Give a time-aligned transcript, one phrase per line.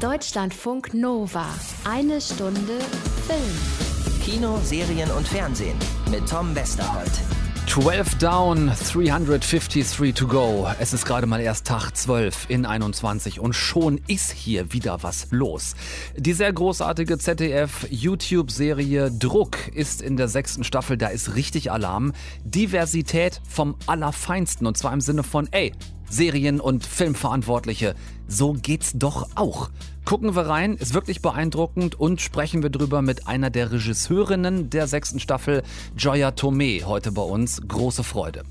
[0.00, 1.44] Deutschlandfunk Nova.
[1.84, 2.78] Eine Stunde
[3.26, 4.22] Film.
[4.24, 5.76] Kino, Serien und Fernsehen
[6.10, 7.10] mit Tom Westerholt.
[7.66, 10.66] 12 down, 353 to go.
[10.80, 15.28] Es ist gerade mal erst Tag 12 in 21 und schon ist hier wieder was
[15.32, 15.74] los.
[16.16, 22.14] Die sehr großartige ZDF-YouTube-Serie Druck ist in der sechsten Staffel, da ist richtig Alarm.
[22.42, 25.72] Diversität vom Allerfeinsten und zwar im Sinne von, ey,
[26.10, 27.94] Serien- und Filmverantwortliche,
[28.28, 29.70] so geht's doch auch.
[30.10, 34.88] Gucken wir rein, ist wirklich beeindruckend und sprechen wir drüber mit einer der Regisseurinnen der
[34.88, 35.62] sechsten Staffel,
[35.96, 37.60] Joya Tomei, heute bei uns.
[37.68, 38.42] Große Freude.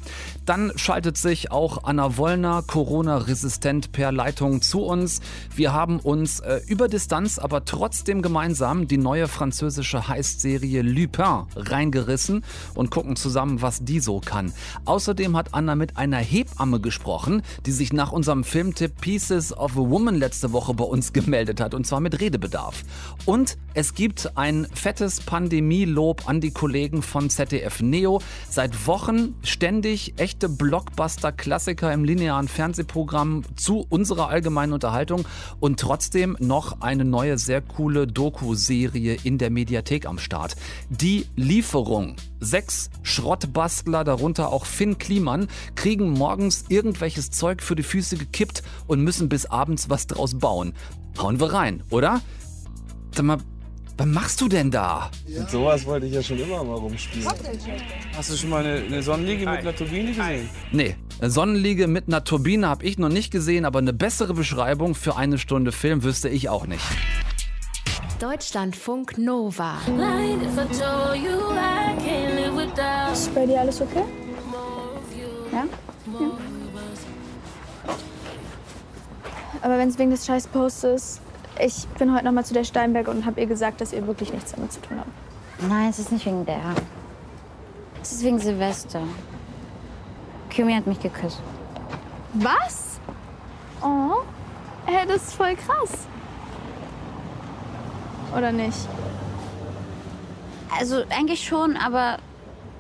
[0.46, 5.20] Dann schaltet sich auch Anna Wollner, Corona-resistent per Leitung zu uns.
[5.54, 12.46] Wir haben uns äh, über Distanz, aber trotzdem gemeinsam die neue französische Heist-Serie Lupin reingerissen
[12.74, 14.54] und gucken zusammen, was die so kann.
[14.86, 19.82] Außerdem hat Anna mit einer Hebamme gesprochen, die sich nach unserem Filmtipp Pieces of a
[19.82, 22.84] Woman letzte Woche bei uns gemeldet hat und zwar mit Redebedarf.
[23.26, 28.22] Und es gibt ein fettes Pandemielob an die Kollegen von ZDF Neo.
[28.50, 35.26] Seit Wochen ständig echte Blockbuster-Klassiker im linearen Fernsehprogramm zu unserer allgemeinen Unterhaltung
[35.60, 40.56] und trotzdem noch eine neue sehr coole Doku-Serie in der Mediathek am Start.
[40.90, 42.16] Die Lieferung.
[42.42, 49.02] Sechs Schrottbastler, darunter auch Finn Kliman, kriegen morgens irgendwelches Zeug für die Füße gekippt und
[49.02, 50.74] müssen bis abends was draus bauen.
[51.18, 52.22] Hauen wir rein, oder?
[53.16, 53.38] Sag mal,
[53.98, 55.12] was machst du denn da?
[55.28, 57.28] Mit sowas wollte ich ja schon immer mal rumspielen.
[58.16, 60.50] Hast du schon mal eine, eine Sonnenliege mit einer Turbine gesehen?
[60.72, 64.96] Nee, eine Sonnenliege mit einer Turbine habe ich noch nicht gesehen, aber eine bessere Beschreibung
[64.96, 66.84] für eine Stunde Film wüsste ich auch nicht.
[68.20, 69.80] Deutschlandfunk Nova.
[73.12, 74.04] Ist bei dir alles okay?
[79.62, 81.22] Aber wenn es wegen des scheiß Posts ist,
[81.60, 84.32] ich bin heute noch mal zu der Steinberg und habe ihr gesagt, dass ihr wirklich
[84.32, 85.10] nichts damit zu tun habt.
[85.68, 86.76] Nein, es ist nicht wegen der.
[88.02, 89.02] Es ist wegen Silvester.
[90.56, 91.42] Kumi hat mich geküsst.
[92.34, 93.00] Was?
[93.82, 94.22] Oh,
[94.86, 96.08] hey, das ist voll krass.
[98.36, 98.88] Oder nicht?
[100.78, 102.18] Also eigentlich schon, aber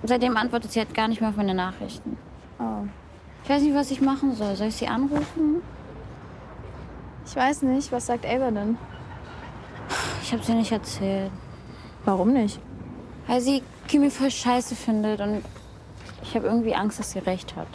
[0.03, 2.17] seitdem antwortet sie halt gar nicht mehr auf meine Nachrichten.
[2.59, 2.85] Oh.
[3.43, 4.55] Ich weiß nicht, was ich machen soll.
[4.55, 5.61] Soll ich sie anrufen?
[7.29, 8.75] Ich weiß nicht, was sagt Ava denn?
[10.23, 11.29] Ich habe sie nicht erzählt.
[12.03, 12.59] Warum nicht?
[13.27, 15.43] Weil sie Kimi voll scheiße findet und
[16.23, 17.67] ich habe irgendwie Angst, dass sie recht hat.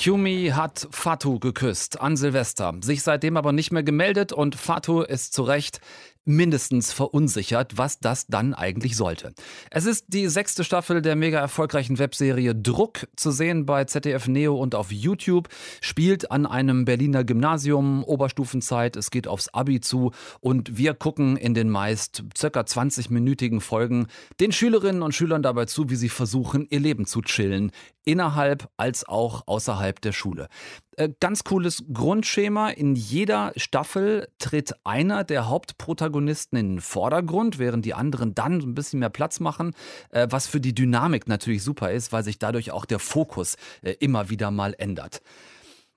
[0.00, 5.32] Kumi hat Fatu geküsst an Silvester, sich seitdem aber nicht mehr gemeldet und Fatu ist
[5.32, 5.80] zu Recht
[6.24, 9.32] mindestens verunsichert, was das dann eigentlich sollte.
[9.70, 14.54] Es ist die sechste Staffel der mega erfolgreichen Webserie Druck zu sehen bei ZDF Neo
[14.56, 15.48] und auf YouTube,
[15.80, 20.12] spielt an einem Berliner Gymnasium, Oberstufenzeit, es geht aufs Abi zu.
[20.40, 24.06] Und wir gucken in den meist circa 20-minütigen Folgen
[24.40, 27.72] den Schülerinnen und Schülern dabei zu, wie sie versuchen, ihr Leben zu chillen,
[28.04, 30.48] innerhalb als auch außerhalb der Schule.
[30.96, 32.70] Äh, ganz cooles Grundschema.
[32.70, 38.74] In jeder Staffel tritt einer der Hauptprotagonisten in den Vordergrund, während die anderen dann ein
[38.74, 39.74] bisschen mehr Platz machen,
[40.10, 43.92] äh, was für die Dynamik natürlich super ist, weil sich dadurch auch der Fokus äh,
[44.00, 45.22] immer wieder mal ändert.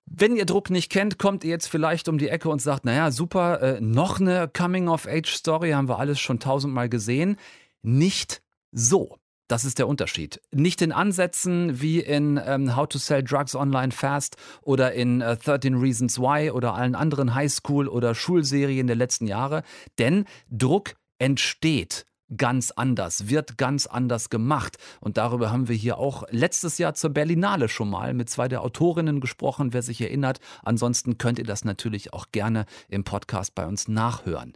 [0.05, 3.09] Wenn ihr Druck nicht kennt, kommt ihr jetzt vielleicht um die Ecke und sagt, naja,
[3.09, 7.37] super, noch eine Coming-of-Age-Story, haben wir alles schon tausendmal gesehen.
[7.81, 9.17] Nicht so.
[9.47, 10.41] Das ist der Unterschied.
[10.51, 15.37] Nicht in Ansätzen wie in ähm, How to Sell Drugs Online Fast oder in äh,
[15.37, 19.61] 13 Reasons Why oder allen anderen Highschool- oder Schulserien der letzten Jahre.
[19.99, 22.05] Denn Druck entsteht
[22.37, 24.77] ganz anders, wird ganz anders gemacht.
[24.99, 28.61] Und darüber haben wir hier auch letztes Jahr zur Berlinale schon mal mit zwei der
[28.61, 30.39] Autorinnen gesprochen, wer sich erinnert.
[30.63, 34.53] Ansonsten könnt ihr das natürlich auch gerne im Podcast bei uns nachhören.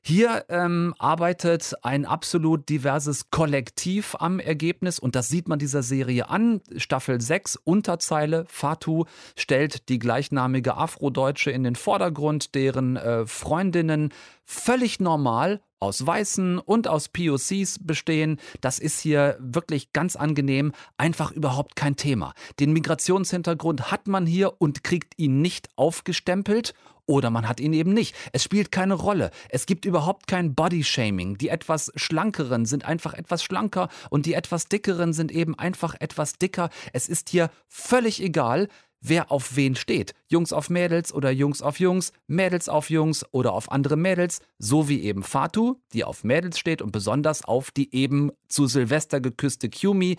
[0.00, 6.30] Hier ähm, arbeitet ein absolut diverses Kollektiv am Ergebnis und das sieht man dieser Serie
[6.30, 6.60] an.
[6.76, 9.04] Staffel 6, Unterzeile, Fatu
[9.36, 14.10] stellt die gleichnamige Afrodeutsche in den Vordergrund, deren äh, Freundinnen
[14.44, 18.38] völlig normal aus Weißen und aus POCs bestehen.
[18.60, 22.32] Das ist hier wirklich ganz angenehm, einfach überhaupt kein Thema.
[22.58, 26.72] Den Migrationshintergrund hat man hier und kriegt ihn nicht aufgestempelt
[27.08, 28.14] oder man hat ihn eben nicht.
[28.32, 29.30] Es spielt keine Rolle.
[29.48, 31.38] Es gibt überhaupt kein Body-Shaming.
[31.38, 36.34] Die etwas schlankeren sind einfach etwas schlanker und die etwas dickeren sind eben einfach etwas
[36.34, 36.68] dicker.
[36.92, 38.68] Es ist hier völlig egal.
[39.00, 40.14] Wer auf wen steht.
[40.28, 44.88] Jungs auf Mädels oder Jungs auf Jungs, Mädels auf Jungs oder auf andere Mädels, so
[44.88, 49.70] wie eben Fatu, die auf Mädels steht und besonders auf die eben zu Silvester geküsste
[49.70, 50.16] Kumi,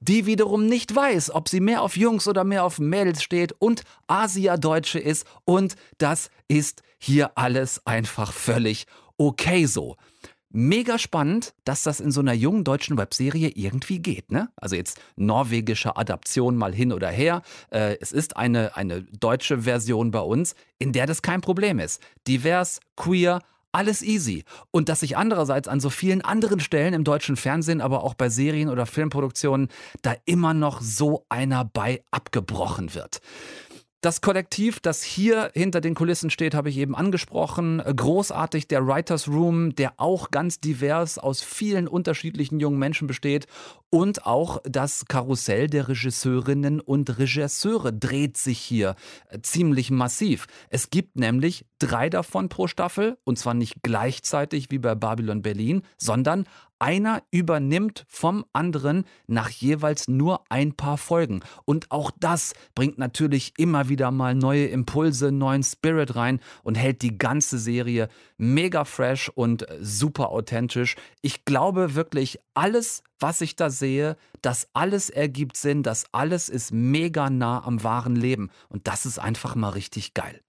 [0.00, 3.82] die wiederum nicht weiß, ob sie mehr auf Jungs oder mehr auf Mädels steht und
[4.06, 8.86] Asia-Deutsche ist und das ist hier alles einfach völlig
[9.20, 9.96] okay so.
[10.52, 14.32] Mega spannend, dass das in so einer jungen deutschen Webserie irgendwie geht.
[14.32, 14.48] Ne?
[14.56, 17.42] Also jetzt norwegische Adaption mal hin oder her.
[17.70, 22.02] Äh, es ist eine, eine deutsche Version bei uns, in der das kein Problem ist.
[22.26, 24.44] Divers, queer, alles easy.
[24.72, 28.28] Und dass sich andererseits an so vielen anderen Stellen im deutschen Fernsehen, aber auch bei
[28.28, 29.68] Serien oder Filmproduktionen,
[30.02, 33.20] da immer noch so einer bei abgebrochen wird.
[34.02, 37.82] Das Kollektiv, das hier hinter den Kulissen steht, habe ich eben angesprochen.
[37.84, 43.46] Großartig der Writers Room, der auch ganz divers aus vielen unterschiedlichen jungen Menschen besteht.
[43.90, 48.94] Und auch das Karussell der Regisseurinnen und Regisseure dreht sich hier
[49.28, 50.46] äh, ziemlich massiv.
[50.70, 53.18] Es gibt nämlich drei davon pro Staffel.
[53.24, 56.46] Und zwar nicht gleichzeitig wie bei Babylon Berlin, sondern
[56.80, 61.40] einer übernimmt vom anderen nach jeweils nur ein paar Folgen.
[61.64, 67.02] Und auch das bringt natürlich immer wieder mal neue Impulse, neuen Spirit rein und hält
[67.02, 70.96] die ganze Serie mega fresh und super authentisch.
[71.20, 76.72] Ich glaube wirklich, alles, was ich da sehe, das alles ergibt Sinn, das alles ist
[76.72, 78.50] mega nah am wahren Leben.
[78.68, 80.40] Und das ist einfach mal richtig geil.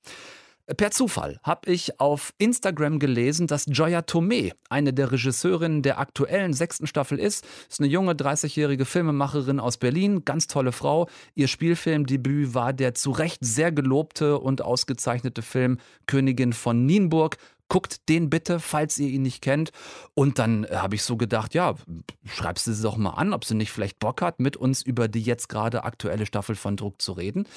[0.77, 6.53] Per Zufall habe ich auf Instagram gelesen, dass Joya Tome eine der Regisseurinnen der aktuellen
[6.53, 7.45] sechsten Staffel ist.
[7.69, 11.09] Ist eine junge 30-jährige Filmemacherin aus Berlin, ganz tolle Frau.
[11.35, 17.37] Ihr Spielfilmdebüt war der zu Recht sehr gelobte und ausgezeichnete Film Königin von Nienburg
[17.71, 19.71] guckt den bitte, falls ihr ihn nicht kennt.
[20.13, 21.75] Und dann äh, habe ich so gedacht, ja,
[22.25, 25.07] schreibst du sie doch mal an, ob sie nicht vielleicht Bock hat, mit uns über
[25.07, 27.47] die jetzt gerade aktuelle Staffel von Druck zu reden.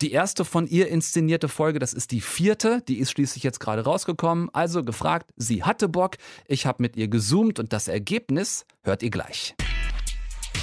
[0.00, 3.82] Die erste von ihr inszenierte Folge, das ist die vierte, die ist schließlich jetzt gerade
[3.82, 4.50] rausgekommen.
[4.52, 6.16] Also gefragt, sie hatte Bock,
[6.46, 9.56] ich habe mit ihr gezoomt und das Ergebnis hört ihr gleich.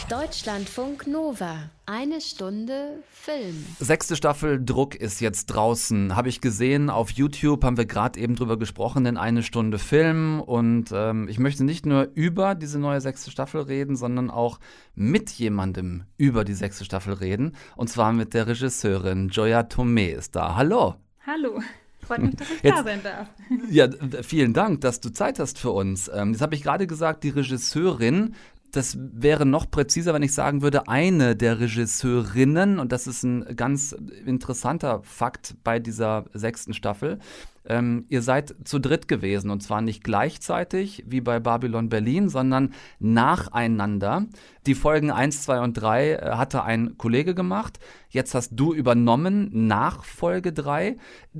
[0.09, 1.69] Deutschlandfunk Nova.
[1.85, 3.65] Eine Stunde Film.
[3.79, 6.15] Sechste Staffel Druck ist jetzt draußen.
[6.15, 6.89] Habe ich gesehen.
[6.89, 10.41] Auf YouTube haben wir gerade eben drüber gesprochen in eine Stunde Film.
[10.41, 14.59] Und ähm, ich möchte nicht nur über diese neue sechste Staffel reden, sondern auch
[14.95, 17.55] mit jemandem über die sechste Staffel reden.
[17.75, 20.55] Und zwar mit der Regisseurin Joya Tome ist da.
[20.55, 20.95] Hallo.
[21.25, 21.61] Hallo.
[22.05, 23.27] Freut mich, dass ich jetzt, da sein darf.
[23.69, 23.87] Ja,
[24.23, 26.09] vielen Dank, dass du Zeit hast für uns.
[26.13, 28.35] Ähm, jetzt habe ich gerade gesagt, die Regisseurin
[28.73, 33.55] das wäre noch präziser, wenn ich sagen würde, eine der Regisseurinnen, und das ist ein
[33.55, 37.19] ganz interessanter Fakt bei dieser sechsten Staffel.
[37.65, 42.73] Ähm, ihr seid zu dritt gewesen und zwar nicht gleichzeitig wie bei Babylon Berlin, sondern
[42.99, 44.25] nacheinander.
[44.65, 47.79] Die Folgen 1, 2 und 3 äh, hatte ein Kollege gemacht.
[48.09, 50.97] Jetzt hast du übernommen nach Folge 3.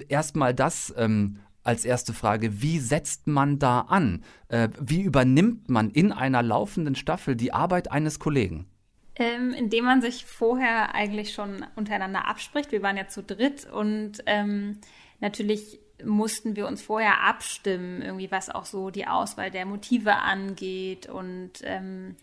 [0.08, 4.24] Erstmal das, ähm, als erste Frage, wie setzt man da an?
[4.50, 8.68] Äh, wie übernimmt man in einer laufenden Staffel die Arbeit eines Kollegen?
[9.16, 12.72] Ähm, indem man sich vorher eigentlich schon untereinander abspricht.
[12.72, 14.80] Wir waren ja zu dritt und ähm,
[15.20, 21.08] natürlich mussten wir uns vorher abstimmen, irgendwie was auch so die Auswahl der Motive angeht
[21.08, 22.16] und ähm,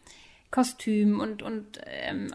[0.51, 2.35] Kostüm und, und ähm,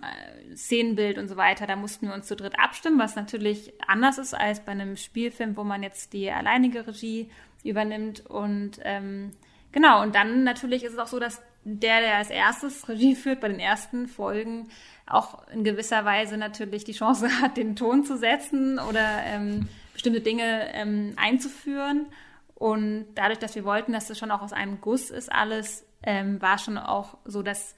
[0.56, 1.68] Szenenbild und so weiter.
[1.68, 5.58] Da mussten wir uns zu dritt abstimmen, was natürlich anders ist als bei einem Spielfilm,
[5.58, 7.30] wo man jetzt die alleinige Regie
[7.64, 8.26] übernimmt.
[8.26, 9.32] Und ähm,
[9.72, 13.42] genau, und dann natürlich ist es auch so, dass der, der als erstes Regie führt
[13.42, 14.70] bei den ersten Folgen,
[15.08, 20.22] auch in gewisser Weise natürlich die Chance hat, den Ton zu setzen oder ähm, bestimmte
[20.22, 22.06] Dinge ähm, einzuführen.
[22.54, 26.42] Und dadurch, dass wir wollten, dass es schon auch aus einem Guss ist, alles, ähm,
[26.42, 27.76] war schon auch so, dass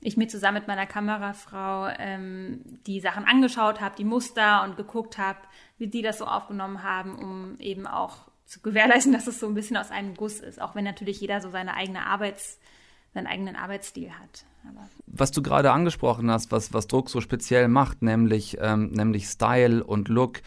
[0.00, 5.18] ich mir zusammen mit meiner Kamerafrau ähm, die Sachen angeschaut habe, die Muster und geguckt
[5.18, 5.38] habe,
[5.78, 8.16] wie die das so aufgenommen haben, um eben auch
[8.46, 11.40] zu gewährleisten, dass es so ein bisschen aus einem Guss ist, auch wenn natürlich jeder
[11.40, 12.58] so seine eigene Arbeits,
[13.12, 14.44] seinen eigenen Arbeitsstil hat.
[14.68, 19.26] Aber was du gerade angesprochen hast, was, was Druck so speziell macht, nämlich, ähm, nämlich
[19.26, 20.42] Style und Look,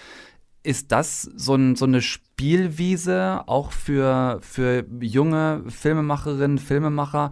[0.64, 7.32] ist das so, ein, so eine Spielwiese auch für, für junge Filmemacherinnen, Filmemacher,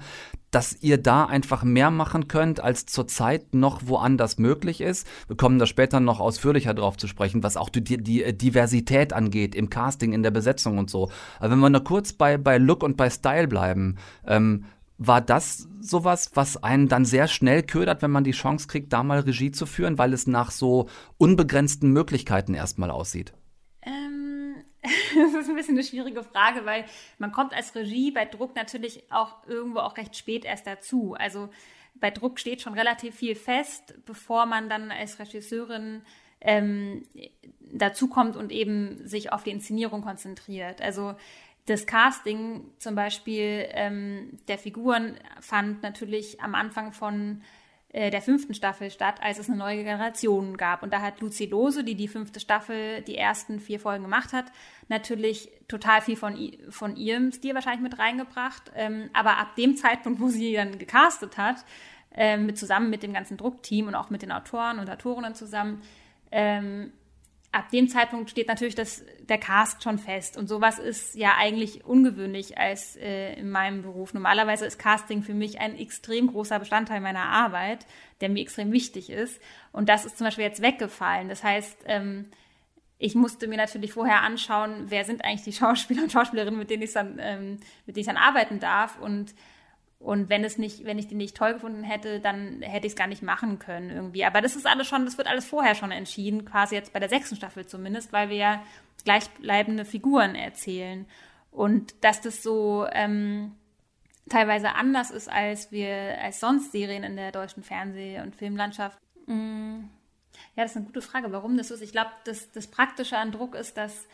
[0.51, 5.07] dass ihr da einfach mehr machen könnt, als zurzeit noch woanders möglich ist.
[5.27, 9.55] Wir kommen da später noch ausführlicher drauf zu sprechen, was auch die, die Diversität angeht,
[9.55, 11.09] im Casting, in der Besetzung und so.
[11.39, 13.95] Aber wenn wir nur kurz bei, bei Look und bei Style bleiben,
[14.27, 14.65] ähm,
[15.03, 19.01] war das sowas, was einen dann sehr schnell ködert, wenn man die Chance kriegt, da
[19.01, 23.33] mal Regie zu führen, weil es nach so unbegrenzten Möglichkeiten erstmal aussieht?
[25.15, 26.85] das ist ein bisschen eine schwierige Frage, weil
[27.19, 31.15] man kommt als Regie bei Druck natürlich auch irgendwo auch recht spät erst dazu.
[31.17, 31.49] Also
[31.95, 36.01] bei Druck steht schon relativ viel fest, bevor man dann als Regisseurin
[36.39, 37.05] ähm,
[37.61, 40.81] dazukommt und eben sich auf die Inszenierung konzentriert.
[40.81, 41.15] Also
[41.67, 47.43] das Casting zum Beispiel ähm, der Figuren fand natürlich am Anfang von
[47.93, 50.81] der fünften Staffel statt, als es eine neue Generation gab.
[50.81, 54.45] Und da hat Lucy Lose, die die fünfte Staffel, die ersten vier Folgen gemacht hat,
[54.87, 56.37] natürlich total viel von,
[56.69, 58.71] von ihrem Stil wahrscheinlich mit reingebracht.
[58.75, 61.65] Ähm, aber ab dem Zeitpunkt, wo sie dann gecastet hat,
[62.15, 65.81] äh, mit, zusammen mit dem ganzen Druckteam und auch mit den Autoren und Autorinnen zusammen,
[66.31, 66.93] ähm,
[67.51, 70.37] ab dem Zeitpunkt steht natürlich das, der Cast schon fest.
[70.37, 74.13] Und sowas ist ja eigentlich ungewöhnlich als äh, in meinem Beruf.
[74.13, 77.85] Normalerweise ist Casting für mich ein extrem großer Bestandteil meiner Arbeit,
[78.21, 79.41] der mir extrem wichtig ist.
[79.73, 81.27] Und das ist zum Beispiel jetzt weggefallen.
[81.27, 82.27] Das heißt, ähm,
[82.97, 86.83] ich musste mir natürlich vorher anschauen, wer sind eigentlich die Schauspieler und Schauspielerinnen, mit denen
[86.83, 88.97] ich dann, ähm, mit denen ich dann arbeiten darf.
[88.99, 89.33] Und
[90.03, 92.97] und wenn es nicht, wenn ich die nicht toll gefunden hätte, dann hätte ich es
[92.97, 94.25] gar nicht machen können irgendwie.
[94.25, 97.09] Aber das ist alles schon, das wird alles vorher schon entschieden, quasi jetzt bei der
[97.09, 98.63] sechsten Staffel zumindest, weil wir ja
[99.05, 101.05] gleichbleibende Figuren erzählen.
[101.51, 103.55] Und dass das so ähm,
[104.27, 108.97] teilweise anders ist, als wir, als sonst Serien in der deutschen Fernseh- und Filmlandschaft.
[109.27, 109.81] Mm,
[110.55, 111.81] ja, das ist eine gute Frage, warum das so ist.
[111.81, 114.07] Ich glaube, das, das Praktische an Druck ist, dass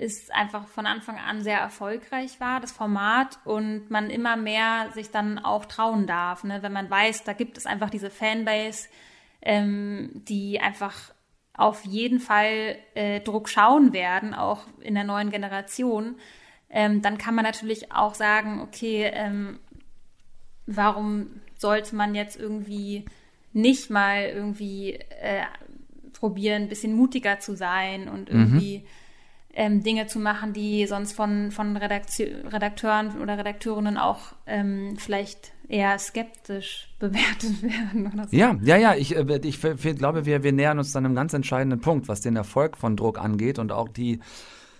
[0.00, 5.10] es einfach von Anfang an sehr erfolgreich war, das Format, und man immer mehr sich
[5.10, 6.62] dann auch trauen darf, ne?
[6.62, 8.88] wenn man weiß, da gibt es einfach diese Fanbase,
[9.42, 11.12] ähm, die einfach
[11.56, 16.16] auf jeden Fall äh, Druck schauen werden, auch in der neuen Generation,
[16.68, 19.60] ähm, dann kann man natürlich auch sagen, okay, ähm,
[20.66, 23.04] warum sollte man jetzt irgendwie
[23.52, 25.44] nicht mal irgendwie äh,
[26.12, 28.40] probieren, ein bisschen mutiger zu sein und mhm.
[28.40, 28.86] irgendwie mhm
[29.54, 35.98] ähm, Dinge zu machen, die sonst von, von Redakteuren oder Redakteurinnen auch ähm, vielleicht eher
[35.98, 38.12] skeptisch bewertet werden.
[38.12, 38.36] Oder so.
[38.36, 38.94] Ja, ja, ja.
[38.94, 42.20] Ich, äh, ich, ich glaube, wir, wir nähern uns dann einem ganz entscheidenden Punkt, was
[42.20, 44.20] den Erfolg von Druck angeht und auch die,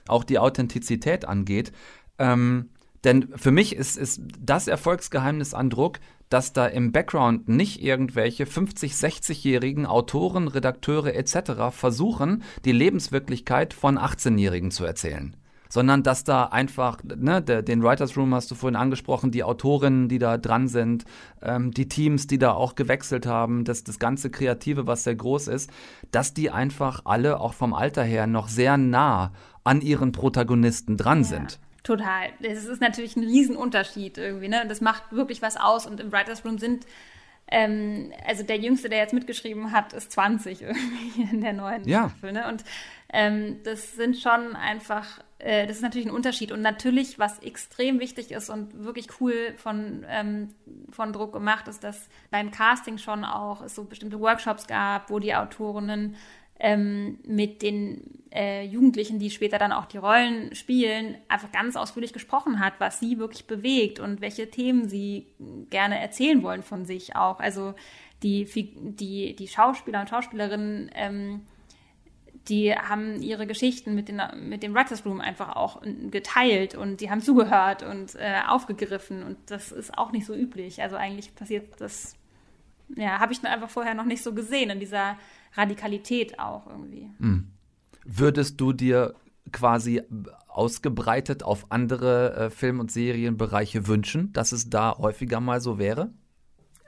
[0.09, 1.73] auch die Authentizität angeht.
[2.19, 2.71] Ähm,
[3.05, 6.01] denn für mich ist, ist das Erfolgsgeheimnis an Druck,
[6.35, 11.71] dass da im Background nicht irgendwelche 50, 60-jährigen Autoren, Redakteure etc.
[11.71, 15.37] versuchen, die Lebenswirklichkeit von 18-Jährigen zu erzählen
[15.71, 20.21] sondern dass da einfach, ne, den Writers Room hast du vorhin angesprochen, die Autorinnen, die
[20.21, 21.05] da dran sind,
[21.43, 25.49] ähm, die Teams, die da auch gewechselt haben, das, das ganze Kreative, was sehr groß
[25.49, 25.71] ist,
[26.13, 29.33] dass die einfach alle auch vom Alter her noch sehr nah
[29.65, 31.25] an ihren Protagonisten dran ja.
[31.25, 31.59] sind.
[31.85, 32.33] Total.
[32.41, 34.65] Das ist natürlich ein Riesenunterschied irgendwie, ne?
[34.67, 35.87] Das macht wirklich was aus.
[35.87, 36.87] Und im Writers Room sind,
[37.47, 42.09] ähm, also der Jüngste, der jetzt mitgeschrieben hat, ist 20 irgendwie in der neuen ja.
[42.09, 42.49] Staffel, ne?
[42.49, 42.65] Und
[43.13, 46.53] ähm, das sind schon einfach, äh, das ist natürlich ein Unterschied.
[46.53, 50.55] Und natürlich, was extrem wichtig ist und wirklich cool von, ähm,
[50.89, 55.19] von Druck gemacht, ist, dass beim Casting schon auch es so bestimmte Workshops gab, wo
[55.19, 56.17] die Autorinnen
[56.61, 62.13] ähm, mit den äh, Jugendlichen, die später dann auch die Rollen spielen, einfach ganz ausführlich
[62.13, 65.27] gesprochen hat, was sie wirklich bewegt und welche Themen sie
[65.71, 67.39] gerne erzählen wollen von sich auch.
[67.39, 67.75] Also
[68.23, 71.43] die, die, die Schauspieler und Schauspielerinnen, ähm,
[72.49, 75.81] die haben ihre Geschichten mit, den, mit dem Writers Room einfach auch
[76.11, 80.83] geteilt und die haben zugehört und äh, aufgegriffen und das ist auch nicht so üblich.
[80.83, 82.17] Also eigentlich passiert das,
[82.97, 85.17] ja, habe ich einfach vorher noch nicht so gesehen in dieser
[85.55, 87.11] Radikalität auch irgendwie.
[87.19, 87.51] Mhm.
[88.05, 89.15] Würdest du dir
[89.53, 90.03] quasi
[90.49, 96.13] ausgebreitet auf andere äh, Film- und Serienbereiche wünschen, dass es da häufiger mal so wäre?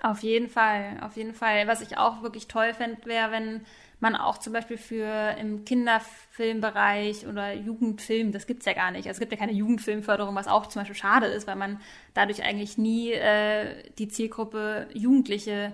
[0.02, 1.66] Auf jeden Fall, auf jeden Fall.
[1.66, 3.62] Was ich auch wirklich toll fände, wäre, wenn
[3.99, 9.06] man auch zum Beispiel für im Kinderfilmbereich oder Jugendfilm, das gibt es ja gar nicht.
[9.06, 11.80] Also es gibt ja keine Jugendfilmförderung, was auch zum Beispiel schade ist, weil man
[12.12, 15.73] dadurch eigentlich nie äh, die Zielgruppe Jugendliche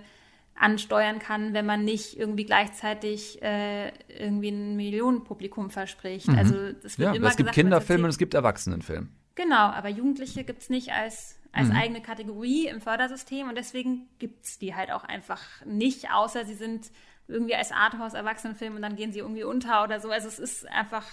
[0.54, 6.28] ansteuern kann, wenn man nicht irgendwie gleichzeitig äh, irgendwie ein Millionenpublikum verspricht.
[6.28, 6.38] Mhm.
[6.38, 9.08] Also das wird ja, immer es gibt gesagt, Kinderfilme und es gibt Erwachsenenfilme.
[9.34, 11.76] Genau, aber Jugendliche gibt es nicht als, als mhm.
[11.76, 16.54] eigene Kategorie im Fördersystem und deswegen gibt es die halt auch einfach nicht, außer sie
[16.54, 16.90] sind
[17.28, 20.10] irgendwie als Arthouse Erwachsenenfilm und dann gehen sie irgendwie unter oder so.
[20.10, 21.06] Also es ist einfach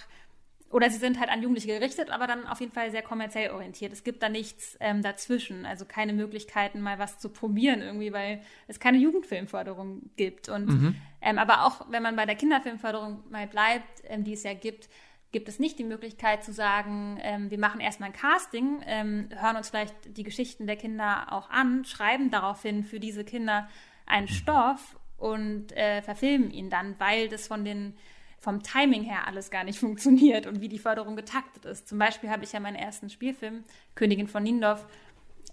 [0.72, 3.92] oder sie sind halt an Jugendliche gerichtet, aber dann auf jeden Fall sehr kommerziell orientiert.
[3.92, 8.42] Es gibt da nichts ähm, dazwischen, also keine Möglichkeiten, mal was zu probieren irgendwie, weil
[8.68, 10.48] es keine Jugendfilmförderung gibt.
[10.48, 10.96] Und mhm.
[11.22, 14.90] ähm, aber auch wenn man bei der Kinderfilmförderung mal bleibt, ähm, die es ja gibt,
[15.32, 19.58] gibt es nicht die Möglichkeit zu sagen, ähm, wir machen erstmal ein Casting, ähm, hören
[19.58, 23.68] uns vielleicht die Geschichten der Kinder auch an, schreiben daraufhin für diese Kinder
[24.06, 24.34] einen mhm.
[24.34, 27.96] Stoff und äh, verfilmen ihn dann, weil das von den
[28.40, 31.88] vom Timing her alles gar nicht funktioniert und wie die Förderung getaktet ist.
[31.88, 33.64] Zum Beispiel habe ich ja meinen ersten Spielfilm,
[33.96, 34.88] Königin von Niendorf,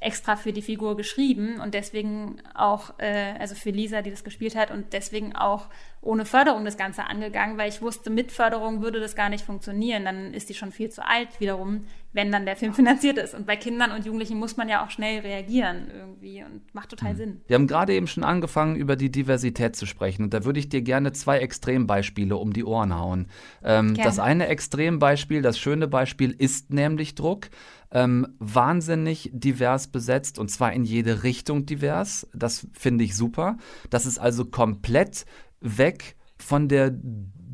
[0.00, 4.55] extra für die Figur geschrieben und deswegen auch, äh, also für Lisa, die das gespielt
[4.55, 5.69] hat und deswegen auch
[6.07, 10.05] ohne Förderung das Ganze angegangen, weil ich wusste, mit Förderung würde das gar nicht funktionieren.
[10.05, 13.35] Dann ist die schon viel zu alt wiederum, wenn dann der Film finanziert ist.
[13.35, 17.15] Und bei Kindern und Jugendlichen muss man ja auch schnell reagieren irgendwie und macht total
[17.15, 17.17] mhm.
[17.17, 17.41] Sinn.
[17.49, 20.69] Wir haben gerade eben schon angefangen, über die Diversität zu sprechen und da würde ich
[20.69, 23.26] dir gerne zwei Extrembeispiele um die Ohren hauen.
[23.65, 27.49] Ähm, das eine Extrembeispiel, das schöne Beispiel ist nämlich Druck
[27.90, 32.26] ähm, wahnsinnig divers besetzt und zwar in jede Richtung divers.
[32.35, 33.57] Das finde ich super.
[33.90, 35.26] Das ist also komplett
[35.61, 36.95] weg von der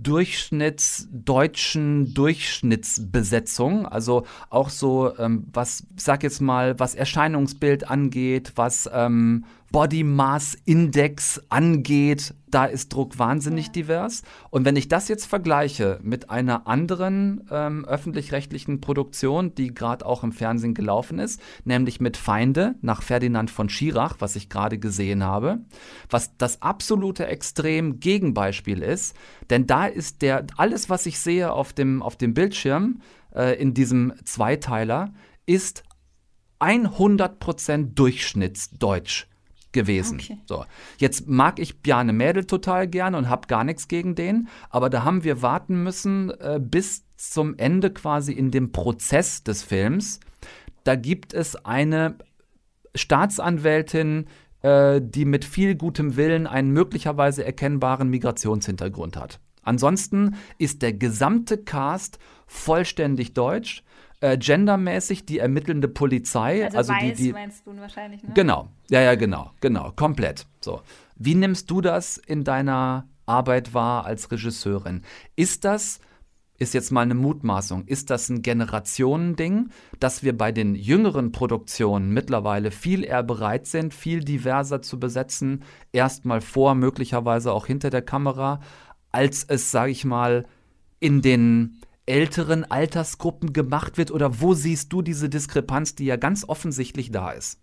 [0.03, 9.45] durchschnittsdeutschen Durchschnittsbesetzung, also auch so, ähm, was, sag jetzt mal, was Erscheinungsbild angeht, was ähm,
[9.73, 13.73] Body Mass Index angeht, da ist Druck wahnsinnig ja.
[13.73, 14.23] divers.
[14.51, 20.23] Und wenn ich das jetzt vergleiche mit einer anderen ähm, öffentlich-rechtlichen Produktion, die gerade auch
[20.23, 25.25] im Fernsehen gelaufen ist, nämlich mit Feinde nach Ferdinand von Schirach, was ich gerade gesehen
[25.25, 25.61] habe,
[26.11, 29.17] was das absolute Extrem Gegenbeispiel ist,
[29.49, 33.01] denn da ist der alles, was ich sehe auf dem auf dem Bildschirm
[33.35, 35.15] äh, in diesem Zweiteiler,
[35.47, 35.83] ist
[36.61, 39.32] 100% Durchschnittsdeutsch
[39.73, 40.21] gewesen.
[40.21, 40.39] Okay.
[40.47, 40.65] So,
[40.99, 45.05] jetzt mag ich Bjarne Mädel total gern und habe gar nichts gegen den, aber da
[45.05, 50.21] haben wir warten müssen äh, bis zum Ende quasi in dem Prozess des Films.
[50.85, 52.17] Da gibt es eine
[52.95, 54.27] Staatsanwältin,
[54.63, 59.41] äh, die mit viel gutem Willen einen möglicherweise erkennbaren Migrationshintergrund hat.
[59.63, 63.85] Ansonsten ist der gesamte Cast vollständig deutsch
[64.23, 66.65] äh, gendermäßig die ermittelnde Polizei.
[66.65, 68.31] Also, also weiß, die, die, meinst du wahrscheinlich, ne?
[68.35, 70.47] Genau, ja, ja, genau, genau, komplett.
[70.61, 70.81] So.
[71.17, 75.03] Wie nimmst du das in deiner Arbeit wahr als Regisseurin?
[75.35, 75.99] Ist das,
[76.57, 82.11] ist jetzt mal eine Mutmaßung, ist das ein Generationending, dass wir bei den jüngeren Produktionen
[82.13, 88.03] mittlerweile viel eher bereit sind, viel diverser zu besetzen, erstmal vor, möglicherweise auch hinter der
[88.03, 88.61] Kamera,
[89.11, 90.47] als es, sage ich mal,
[91.01, 94.11] in den älteren Altersgruppen gemacht wird?
[94.11, 97.59] Oder wo siehst du diese Diskrepanz, die ja ganz offensichtlich da ist?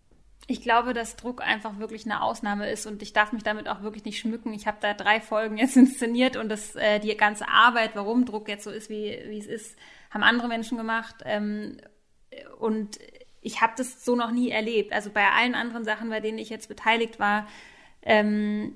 [0.48, 3.84] Ich glaube, dass Druck einfach wirklich eine Ausnahme ist und ich darf mich damit auch
[3.84, 4.52] wirklich nicht schmücken.
[4.54, 8.48] Ich habe da drei Folgen jetzt inszeniert und das, äh, die ganze Arbeit, warum Druck
[8.50, 9.78] jetzt so ist, wie, wie es ist,
[10.10, 11.18] haben andere Menschen gemacht.
[11.26, 11.78] Ähm,
[12.60, 12.98] und
[13.42, 14.92] ich habe das so noch nie erlebt.
[14.92, 17.48] Also bei allen anderen Sachen, bei denen ich jetzt beteiligt war,
[18.02, 18.76] ähm,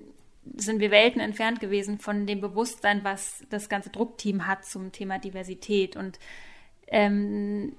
[0.55, 5.19] sind wir Welten entfernt gewesen von dem Bewusstsein, was das ganze Druckteam hat zum Thema
[5.19, 5.95] Diversität.
[5.95, 6.19] Und
[6.87, 7.73] ähm,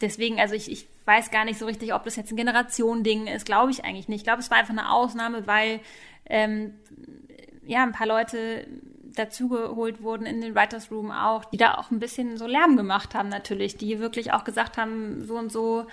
[0.00, 3.46] deswegen, also ich, ich weiß gar nicht so richtig, ob das jetzt ein Generationending ist,
[3.46, 4.20] glaube ich eigentlich nicht.
[4.20, 5.80] Ich glaube, es war einfach eine Ausnahme, weil
[6.26, 6.74] ähm,
[7.64, 8.66] ja ein paar Leute
[9.14, 13.14] dazugeholt wurden in den Writers Room auch, die da auch ein bisschen so Lärm gemacht
[13.14, 15.86] haben natürlich, die wirklich auch gesagt haben, so und so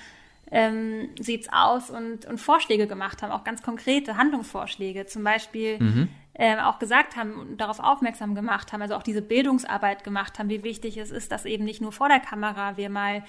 [0.51, 6.09] ähm, sieht's aus und, und Vorschläge gemacht haben, auch ganz konkrete Handlungsvorschläge, zum Beispiel mhm.
[6.33, 10.49] äh, auch gesagt haben und darauf aufmerksam gemacht haben, also auch diese Bildungsarbeit gemacht haben,
[10.49, 13.23] wie wichtig es ist, dass eben nicht nur vor der Kamera wir mal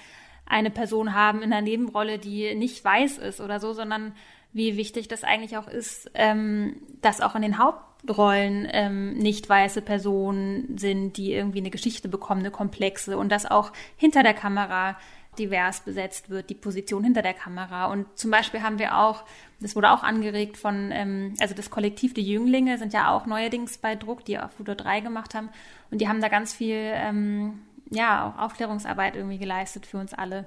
[0.46, 4.14] eine Person haben in einer Nebenrolle, die nicht weiß ist oder so, sondern
[4.52, 9.80] wie wichtig das eigentlich auch ist, ähm, dass auch in den Hauptrollen ähm, nicht weiße
[9.80, 14.96] Personen sind, die irgendwie eine Geschichte bekommen, eine komplexe und dass auch hinter der Kamera
[15.40, 17.86] divers besetzt wird, die Position hinter der Kamera.
[17.86, 19.24] Und zum Beispiel haben wir auch,
[19.60, 23.78] das wurde auch angeregt von, ähm, also das Kollektiv Die Jünglinge sind ja auch neuerdings
[23.78, 25.48] bei Druck, die auf Fudo 3 gemacht haben.
[25.90, 30.46] Und die haben da ganz viel, ähm, ja, auch Aufklärungsarbeit irgendwie geleistet für uns alle.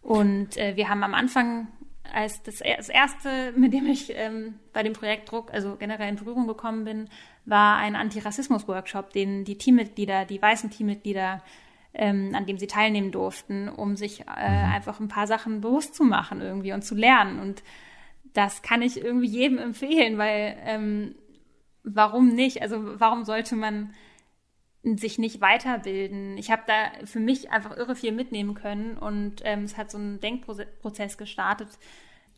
[0.00, 1.68] Und äh, wir haben am Anfang
[2.12, 6.16] als das, das erste, mit dem ich ähm, bei dem Projekt Druck, also generell in
[6.16, 7.08] Berührung gekommen bin,
[7.44, 11.42] war ein Antirassismus-Workshop, den die Teammitglieder, die weißen Teammitglieder
[11.94, 14.72] ähm, an dem sie teilnehmen durften, um sich äh, mhm.
[14.72, 17.40] einfach ein paar Sachen bewusst zu machen irgendwie und zu lernen.
[17.40, 17.62] Und
[18.34, 21.14] das kann ich irgendwie jedem empfehlen, weil ähm,
[21.82, 22.62] warum nicht?
[22.62, 23.94] Also warum sollte man
[24.82, 26.36] sich nicht weiterbilden?
[26.38, 29.98] Ich habe da für mich einfach irre viel mitnehmen können und ähm, es hat so
[29.98, 31.68] einen Denkprozess gestartet,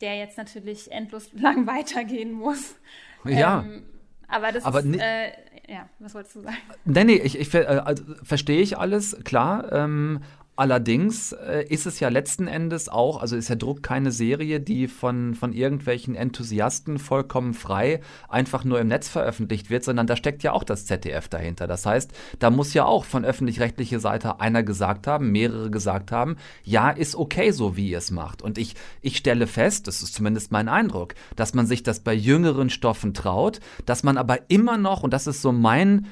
[0.01, 2.77] der jetzt natürlich endlos lang weitergehen muss.
[3.25, 3.63] Ja.
[3.63, 3.85] Ähm,
[4.29, 5.33] aber das aber ist, äh,
[5.71, 6.57] ja, was wolltest du sagen?
[6.85, 9.73] Nee, nee, ich, ich äh, also, verstehe ich alles, klar.
[9.73, 10.21] Ähm,
[10.57, 14.89] Allerdings äh, ist es ja letzten Endes auch, also ist der Druck keine Serie, die
[14.89, 20.43] von, von irgendwelchen Enthusiasten vollkommen frei einfach nur im Netz veröffentlicht wird, sondern da steckt
[20.43, 21.67] ja auch das ZDF dahinter.
[21.67, 26.37] Das heißt, da muss ja auch von öffentlich-rechtlicher Seite einer gesagt haben, mehrere gesagt haben,
[26.63, 28.43] ja, ist okay so, wie ihr es macht.
[28.43, 32.13] Und ich, ich stelle fest, das ist zumindest mein Eindruck, dass man sich das bei
[32.13, 36.07] jüngeren Stoffen traut, dass man aber immer noch, und das ist so mein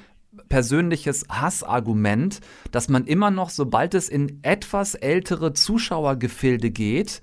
[0.49, 7.23] persönliches Hassargument, dass man immer noch, sobald es in etwas ältere Zuschauergefilde geht,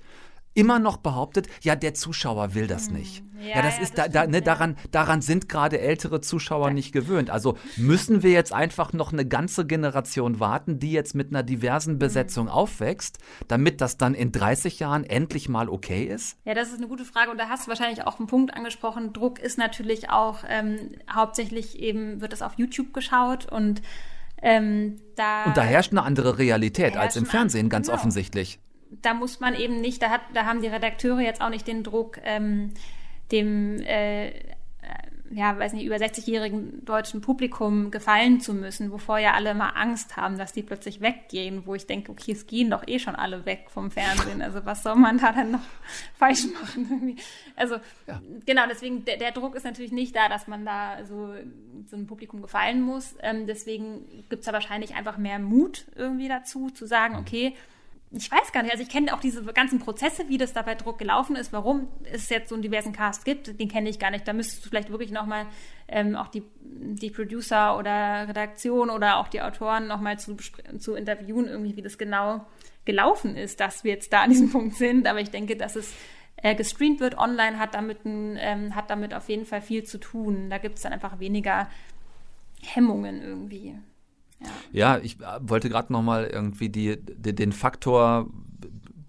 [0.56, 3.22] immer noch behauptet, ja, der Zuschauer will das nicht.
[3.40, 6.70] Ja, Ja, das ja, ist das da, da, ne, daran, daran sind gerade ältere Zuschauer
[6.70, 7.28] nicht gewöhnt.
[7.30, 11.46] Also müssen wir jetzt einfach noch eine ganze Generation warten, die jetzt mit einer Mhm.
[11.46, 16.38] diversen Besetzung aufwächst, damit das dann in 30 Jahren endlich mal okay ist?
[16.44, 19.12] Ja, das ist eine gute Frage und da hast du wahrscheinlich auch einen Punkt angesprochen.
[19.12, 23.82] Druck ist natürlich auch ähm, hauptsächlich eben wird es auf YouTube geschaut und
[24.42, 27.98] ähm, da Und da herrscht eine andere Realität als im Fernsehen, an- ganz genau.
[27.98, 28.58] offensichtlich.
[28.90, 31.82] Da muss man eben nicht, da hat, da haben die Redakteure jetzt auch nicht den
[31.82, 32.72] Druck, ähm,
[33.30, 34.32] dem äh,
[35.30, 40.16] ja, weiß nicht, über 60-jährigen deutschen Publikum gefallen zu müssen, wovor ja alle immer Angst
[40.16, 43.44] haben, dass die plötzlich weggehen, wo ich denke, okay, es gehen doch eh schon alle
[43.44, 44.42] weg vom Fernsehen.
[44.42, 45.60] Also was soll man da dann noch
[46.14, 46.86] falsch machen?
[46.90, 47.16] Irgendwie?
[47.56, 47.76] Also
[48.44, 51.34] genau, deswegen, der, der Druck ist natürlich nicht da, dass man da so,
[51.86, 53.16] so einem Publikum gefallen muss.
[53.22, 57.54] Ähm, deswegen gibt es da wahrscheinlich einfach mehr Mut irgendwie dazu, zu sagen, okay,
[58.16, 60.74] ich weiß gar nicht, also ich kenne auch diese ganzen Prozesse, wie das da bei
[60.74, 64.10] Druck gelaufen ist, warum es jetzt so einen diversen Cast gibt, den kenne ich gar
[64.10, 64.26] nicht.
[64.26, 65.46] Da müsstest du vielleicht wirklich nochmal
[65.88, 70.36] ähm, auch die, die Producer oder Redaktion oder auch die Autoren nochmal zu,
[70.78, 72.46] zu interviewen, irgendwie, wie das genau
[72.84, 75.06] gelaufen ist, dass wir jetzt da an diesem Punkt sind.
[75.06, 75.92] Aber ich denke, dass es
[76.36, 79.98] äh, gestreamt wird online, hat damit, ein, ähm, hat damit auf jeden Fall viel zu
[79.98, 80.50] tun.
[80.50, 81.68] Da gibt es dann einfach weniger
[82.62, 83.76] Hemmungen irgendwie.
[84.72, 88.28] Ja, ich äh, wollte gerade noch mal irgendwie die, die, den Faktor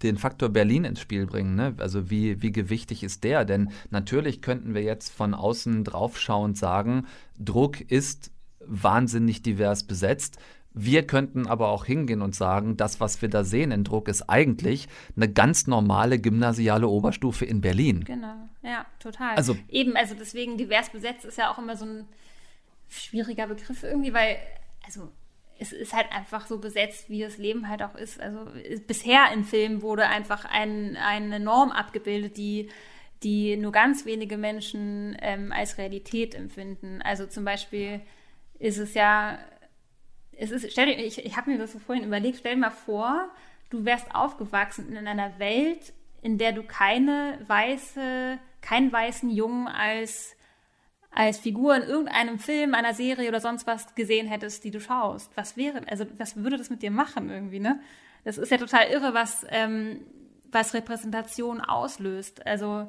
[0.02, 1.54] den Faktor Berlin ins Spiel bringen.
[1.54, 1.74] Ne?
[1.78, 3.44] Also wie, wie gewichtig ist der?
[3.44, 7.06] Denn natürlich könnten wir jetzt von außen draufschauend sagen,
[7.38, 10.38] Druck ist wahnsinnig divers besetzt.
[10.72, 14.28] Wir könnten aber auch hingehen und sagen, das, was wir da sehen in Druck, ist
[14.28, 14.86] eigentlich
[15.16, 18.04] eine ganz normale gymnasiale Oberstufe in Berlin.
[18.04, 19.34] Genau, ja, total.
[19.34, 22.04] Also- eben, also deswegen divers besetzt ist ja auch immer so ein
[22.88, 24.36] schwieriger Begriff irgendwie, weil
[24.84, 25.10] also
[25.58, 28.20] es ist halt einfach so besetzt, wie das Leben halt auch ist.
[28.20, 28.46] Also
[28.86, 32.68] bisher in Filmen wurde einfach ein, eine Norm abgebildet, die
[33.24, 37.02] die nur ganz wenige Menschen ähm, als Realität empfinden.
[37.02, 38.00] Also zum Beispiel
[38.60, 39.40] ist es ja
[40.38, 42.70] es ist, stell dir, ich, ich habe mir das so vorhin überlegt, stell dir mal
[42.70, 43.28] vor,
[43.70, 45.92] du wärst aufgewachsen in einer Welt,
[46.22, 50.36] in der du keine weiße, keinen weißen Jungen als,
[51.10, 55.30] als Figur in irgendeinem Film, einer Serie oder sonst was gesehen hättest, die du schaust.
[55.36, 57.80] Was wäre, also was würde das mit dir machen irgendwie, ne?
[58.24, 60.00] Das ist ja total irre, was, ähm,
[60.50, 62.46] was Repräsentation auslöst.
[62.46, 62.88] Also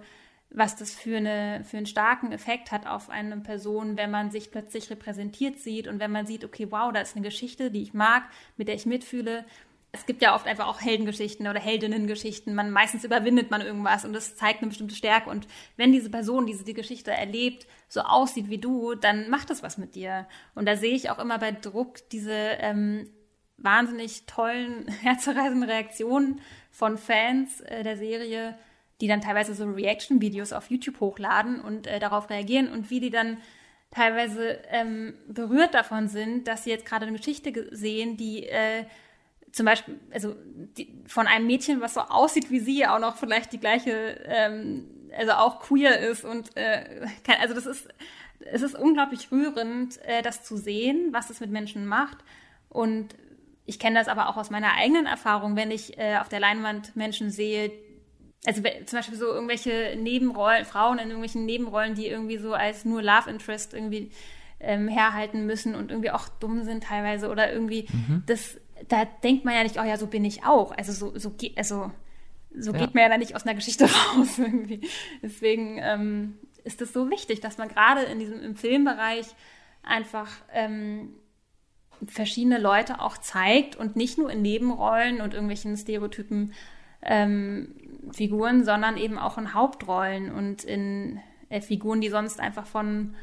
[0.51, 4.49] was das für, eine, für einen starken Effekt hat auf eine Person, wenn man sich
[4.51, 7.93] plötzlich repräsentiert sieht und wenn man sieht, okay, wow, da ist eine Geschichte, die ich
[7.93, 8.23] mag,
[8.57, 9.45] mit der ich mitfühle.
[9.91, 12.53] Es gibt ja oft einfach auch Heldengeschichten oder Heldinnengeschichten.
[12.53, 15.29] Man meistens überwindet man irgendwas und das zeigt eine bestimmte Stärke.
[15.31, 15.47] Und
[15.77, 19.79] wenn diese Person, die die Geschichte erlebt, so aussieht wie du, dann macht das was
[19.79, 20.27] mit dir.
[20.53, 23.09] Und da sehe ich auch immer bei Druck diese ähm,
[23.57, 26.39] wahnsinnig tollen, herzerreißenden Reaktionen
[26.71, 28.57] von Fans äh, der Serie,
[29.01, 33.09] die dann teilweise so Reaction-Videos auf YouTube hochladen und äh, darauf reagieren und wie die
[33.09, 33.37] dann
[33.91, 38.85] teilweise ähm, berührt davon sind, dass sie jetzt gerade eine Geschichte ge- sehen, die äh,
[39.51, 40.35] zum Beispiel, also
[40.77, 43.91] die, von einem Mädchen, was so aussieht wie sie, auch noch vielleicht die gleiche,
[44.25, 44.85] ähm,
[45.17, 47.87] also auch queer ist und äh, kein, also das ist,
[48.39, 52.17] es ist unglaublich rührend, äh, das zu sehen, was es mit Menschen macht.
[52.69, 53.15] Und
[53.65, 56.95] ich kenne das aber auch aus meiner eigenen Erfahrung, wenn ich äh, auf der Leinwand
[56.95, 57.71] Menschen sehe,
[58.45, 63.01] also zum Beispiel so irgendwelche Nebenrollen, Frauen in irgendwelchen Nebenrollen, die irgendwie so als nur
[63.01, 64.11] Love Interest irgendwie
[64.61, 67.87] ähm, herhalten müssen und irgendwie auch dumm sind teilweise oder irgendwie
[68.25, 70.71] das, da denkt man ja nicht, oh ja, so bin ich auch.
[70.71, 71.91] Also so, so geht, also
[72.57, 72.79] so Ja.
[72.79, 74.81] geht man ja dann nicht aus einer Geschichte raus irgendwie.
[75.21, 79.27] Deswegen ähm, ist es so wichtig, dass man gerade in diesem im Filmbereich
[79.83, 81.13] einfach ähm,
[82.07, 86.53] verschiedene Leute auch zeigt und nicht nur in Nebenrollen und irgendwelchen Stereotypen
[87.01, 87.75] ähm,
[88.11, 93.15] Figuren, sondern eben auch in Hauptrollen und in äh, Figuren, die sonst einfach von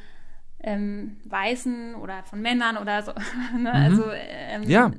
[0.60, 3.12] ähm, Weißen oder von Männern oder so,
[3.58, 4.90] ne, also ähm, Ja.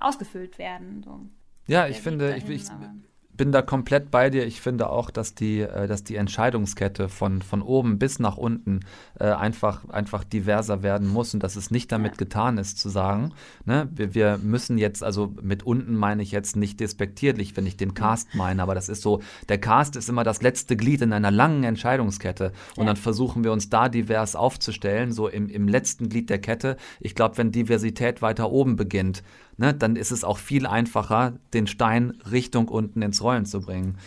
[0.00, 1.02] Ausgefüllt werden.
[1.04, 1.20] So.
[1.66, 2.94] Ja, ich finde, ich, dahin, ich aber-
[3.36, 4.44] bin da komplett bei dir.
[4.46, 8.80] Ich finde auch, dass die, äh, dass die Entscheidungskette von, von oben bis nach unten
[9.18, 13.32] äh, einfach, einfach diverser werden muss und dass es nicht damit getan ist, zu sagen,
[13.64, 17.78] ne, wir, wir müssen jetzt, also mit unten meine ich jetzt nicht despektierlich, wenn ich
[17.78, 21.14] den Cast meine, aber das ist so, der Cast ist immer das letzte Glied in
[21.14, 22.84] einer langen Entscheidungskette und Ja.
[22.88, 26.76] dann versuchen wir uns da divers aufzustellen, so im, im letzten Glied der Kette.
[27.00, 29.22] Ich glaube, wenn Diversität weiter oben beginnt,
[29.60, 33.98] ne, dann ist es auch viel einfacher, den Stein Richtung unten ins Rollen zu bringen.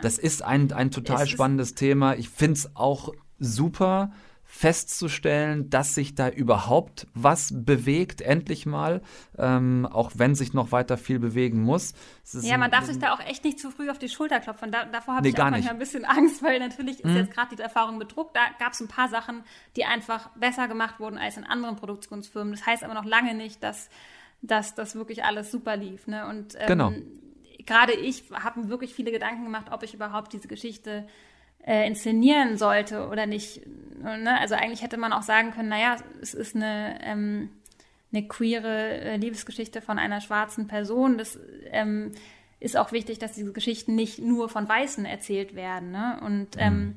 [0.00, 2.16] Das ist ein, ein total Es spannendes Thema.
[2.16, 4.10] Ich finde es auch super,
[4.44, 9.00] festzustellen, dass sich da überhaupt was bewegt, endlich mal,
[9.38, 11.94] ähm, auch wenn sich noch weiter viel bewegen muss.
[12.32, 14.70] Ja, man darf sich da auch echt nicht zu früh auf die Schulter klopfen.
[14.70, 17.16] Da, davor habe Nee, ich auch manchmal ein bisschen Angst, weil natürlich ist Mhm.
[17.16, 19.42] jetzt gerade die Erfahrung mit Druck, da gab es ein paar Sachen,
[19.76, 22.52] die einfach besser gemacht wurden als in anderen Produktionsfirmen.
[22.52, 23.88] Das heißt aber noch lange nicht, dass,
[24.42, 26.06] dass das wirklich alles super lief.
[26.06, 26.26] Ne?
[26.28, 26.92] Und ähm, Genau.
[27.64, 31.06] gerade ich habe wirklich viele Gedanken gemacht, ob ich überhaupt diese Geschichte
[31.64, 33.62] äh, inszenieren sollte oder nicht.
[34.02, 34.36] Ne?
[34.40, 37.50] Also eigentlich hätte man auch sagen können, naja, es ist eine, ähm,
[38.12, 41.18] eine queere äh, Liebesgeschichte von einer schwarzen Person.
[41.18, 41.38] Das
[41.70, 42.12] ähm,
[42.58, 45.92] ist auch wichtig, dass diese Geschichten nicht nur von Weißen erzählt werden.
[45.92, 46.20] Ne?
[46.24, 46.96] Und ähm,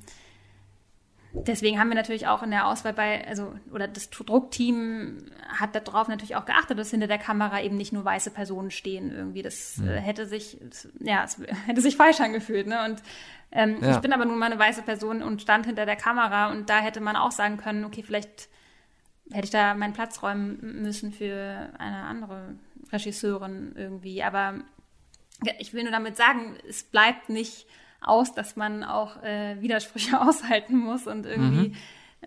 [1.47, 6.07] deswegen haben wir natürlich auch in der Auswahl bei, also, oder das Druckteam hat darauf
[6.07, 9.41] natürlich auch geachtet, dass hinter der Kamera eben nicht nur weiße Personen stehen irgendwie.
[9.41, 12.85] Das äh, hätte sich, das, ja, es hätte sich falsch angefühlt, ne?
[12.85, 13.01] Und
[13.51, 13.91] ähm, Ja.
[13.91, 16.79] ich bin aber nun mal eine weiße Person und stand hinter der Kamera und da
[16.79, 18.49] hätte man auch sagen können, okay, vielleicht
[19.31, 22.55] hätte ich da meinen Platz räumen müssen für eine andere
[22.91, 24.23] Regisseurin irgendwie.
[24.23, 24.55] Aber
[25.59, 27.65] ich will nur damit sagen, es bleibt nicht
[28.07, 31.73] aus, dass man auch äh, Widersprüche aushalten muss und irgendwie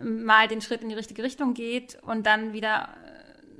[0.01, 2.89] mal den Schritt in die richtige Richtung geht und dann wieder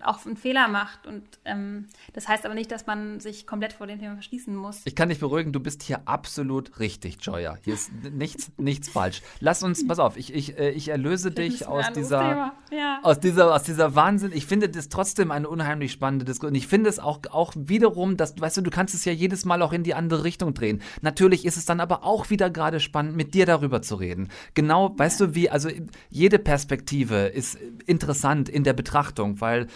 [0.03, 1.07] auch einen Fehler macht.
[1.07, 4.81] Und ähm, das heißt aber nicht, dass man sich komplett vor dem Thema verschließen muss.
[4.85, 7.57] Ich kann dich beruhigen, du bist hier absolut richtig, Joya.
[7.63, 9.21] Hier ist nichts, nichts falsch.
[9.39, 12.53] Lass uns, pass auf, ich, ich, äh, ich erlöse dich aus dieser.
[12.71, 12.99] Ja.
[13.03, 14.31] aus dieser, aus dieser Wahnsinn.
[14.33, 16.55] Ich finde das trotzdem eine unheimlich spannende Diskussion.
[16.55, 19.61] Ich finde es auch, auch wiederum, dass, weißt du, du kannst es ja jedes Mal
[19.61, 20.81] auch in die andere Richtung drehen.
[21.01, 24.29] Natürlich ist es dann aber auch wieder gerade spannend, mit dir darüber zu reden.
[24.53, 25.69] Genau, weißt du, wie, also
[26.09, 29.67] jede Perspektive ist interessant in der Betrachtung, weil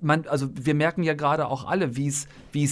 [0.00, 2.26] man, also wir merken ja gerade auch alle, wie es,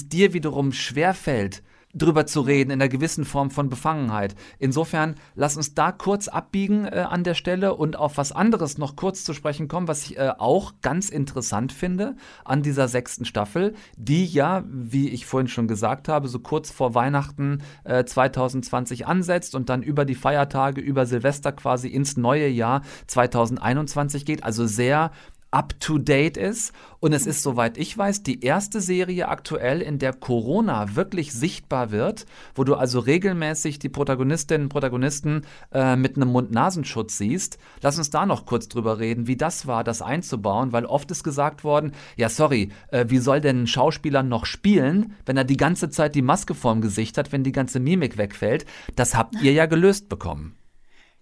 [0.08, 1.62] dir wiederum schwerfällt,
[1.94, 4.34] drüber zu reden, in einer gewissen Form von Befangenheit.
[4.58, 8.94] Insofern, lass uns da kurz abbiegen äh, an der Stelle und auf was anderes noch
[8.94, 13.74] kurz zu sprechen kommen, was ich äh, auch ganz interessant finde an dieser sechsten Staffel,
[13.96, 19.54] die ja, wie ich vorhin schon gesagt habe, so kurz vor Weihnachten äh, 2020 ansetzt
[19.54, 25.10] und dann über die Feiertage, über Silvester quasi ins neue Jahr 2021 geht, also sehr
[25.50, 26.72] up-to-date ist.
[27.00, 31.92] Und es ist, soweit ich weiß, die erste Serie aktuell, in der Corona wirklich sichtbar
[31.92, 37.58] wird, wo du also regelmäßig die Protagonistinnen und Protagonisten äh, mit einem Mund-Nasenschutz siehst.
[37.82, 41.22] Lass uns da noch kurz drüber reden, wie das war, das einzubauen, weil oft ist
[41.22, 45.56] gesagt worden, ja sorry, äh, wie soll denn ein Schauspieler noch spielen, wenn er die
[45.56, 48.66] ganze Zeit die Maske vorm Gesicht hat, wenn die ganze Mimik wegfällt?
[48.96, 50.57] Das habt ihr ja gelöst bekommen.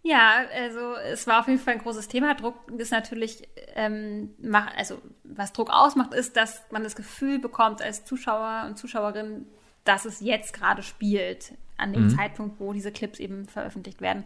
[0.06, 2.34] Ja, also es war auf jeden Fall ein großes Thema.
[2.34, 3.42] Druck ist natürlich,
[3.74, 8.78] ähm, mach, also was Druck ausmacht, ist, dass man das Gefühl bekommt als Zuschauer und
[8.78, 9.46] Zuschauerin,
[9.82, 14.24] dass es jetzt gerade spielt, an dem Zeitpunkt, wo diese Clips eben veröffentlicht werden.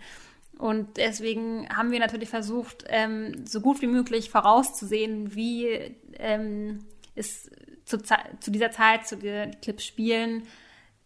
[0.59, 6.81] Und deswegen haben wir natürlich versucht, ähm, so gut wie möglich vorauszusehen, wie ähm,
[7.15, 7.51] es
[7.87, 10.43] zu, zu dieser Zeit, zu der die Clips spielen,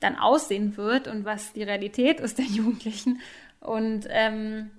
[0.01, 3.21] dann aussehen wird und was die Realität ist der Jugendlichen.
[3.65, 4.71] Und, ähm,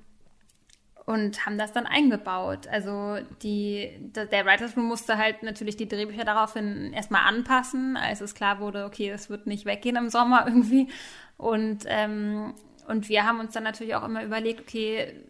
[1.05, 2.67] und haben das dann eingebaut.
[2.67, 8.35] Also die, der Writers Room musste halt natürlich die Drehbücher daraufhin erstmal anpassen, als es
[8.35, 10.87] klar wurde, okay, es wird nicht weggehen im Sommer irgendwie.
[11.37, 12.53] Und, ähm,
[12.87, 15.25] und wir haben uns dann natürlich auch immer überlegt, okay,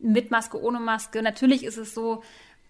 [0.00, 1.22] mit Maske, ohne Maske.
[1.22, 2.22] Natürlich ist es so,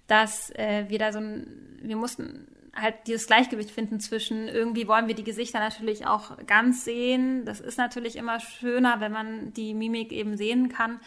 [0.07, 2.47] dass äh, wir da so ein, wir mussten
[2.77, 7.45] halt dieses Gleichgewicht finden zwischen irgendwie wollen wir die Gesichter natürlich auch ganz sehen.
[7.45, 11.01] Das ist natürlich immer schöner, wenn man die Mimik eben sehen kann.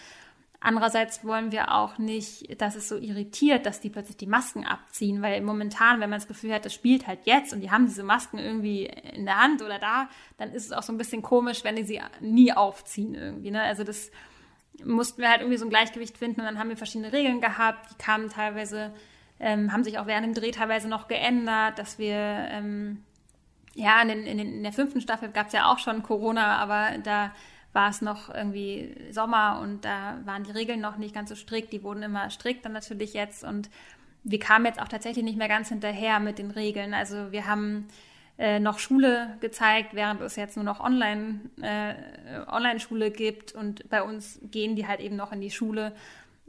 [0.61, 5.21] Andererseits wollen wir auch nicht, dass es so irritiert, dass die plötzlich die Masken abziehen,
[5.21, 8.03] weil momentan, wenn man das Gefühl hat, das spielt halt jetzt und die haben diese
[8.03, 11.63] Masken irgendwie in der Hand oder da, dann ist es auch so ein bisschen komisch,
[11.63, 13.51] wenn die sie nie aufziehen irgendwie.
[13.51, 13.61] Ne?
[13.61, 14.11] Also das
[14.83, 17.91] mussten wir halt irgendwie so ein Gleichgewicht finden und dann haben wir verschiedene Regeln gehabt,
[17.91, 18.93] die kamen teilweise,
[19.39, 23.03] ähm, haben sich auch während dem Dreh teilweise noch geändert, dass wir ähm,
[23.75, 26.57] ja, in, den, in, den, in der fünften Staffel gab es ja auch schon Corona,
[26.57, 27.31] aber da
[27.71, 31.71] war es noch irgendwie Sommer und da waren die Regeln noch nicht ganz so strikt.
[31.71, 33.69] Die wurden immer strikter natürlich jetzt und
[34.23, 36.93] wir kamen jetzt auch tatsächlich nicht mehr ganz hinterher mit den Regeln.
[36.93, 37.87] Also wir haben
[38.37, 41.93] äh, noch Schule gezeigt, während es jetzt nur noch Online, äh,
[42.47, 45.93] Online-Schule gibt und bei uns gehen die halt eben noch in die Schule.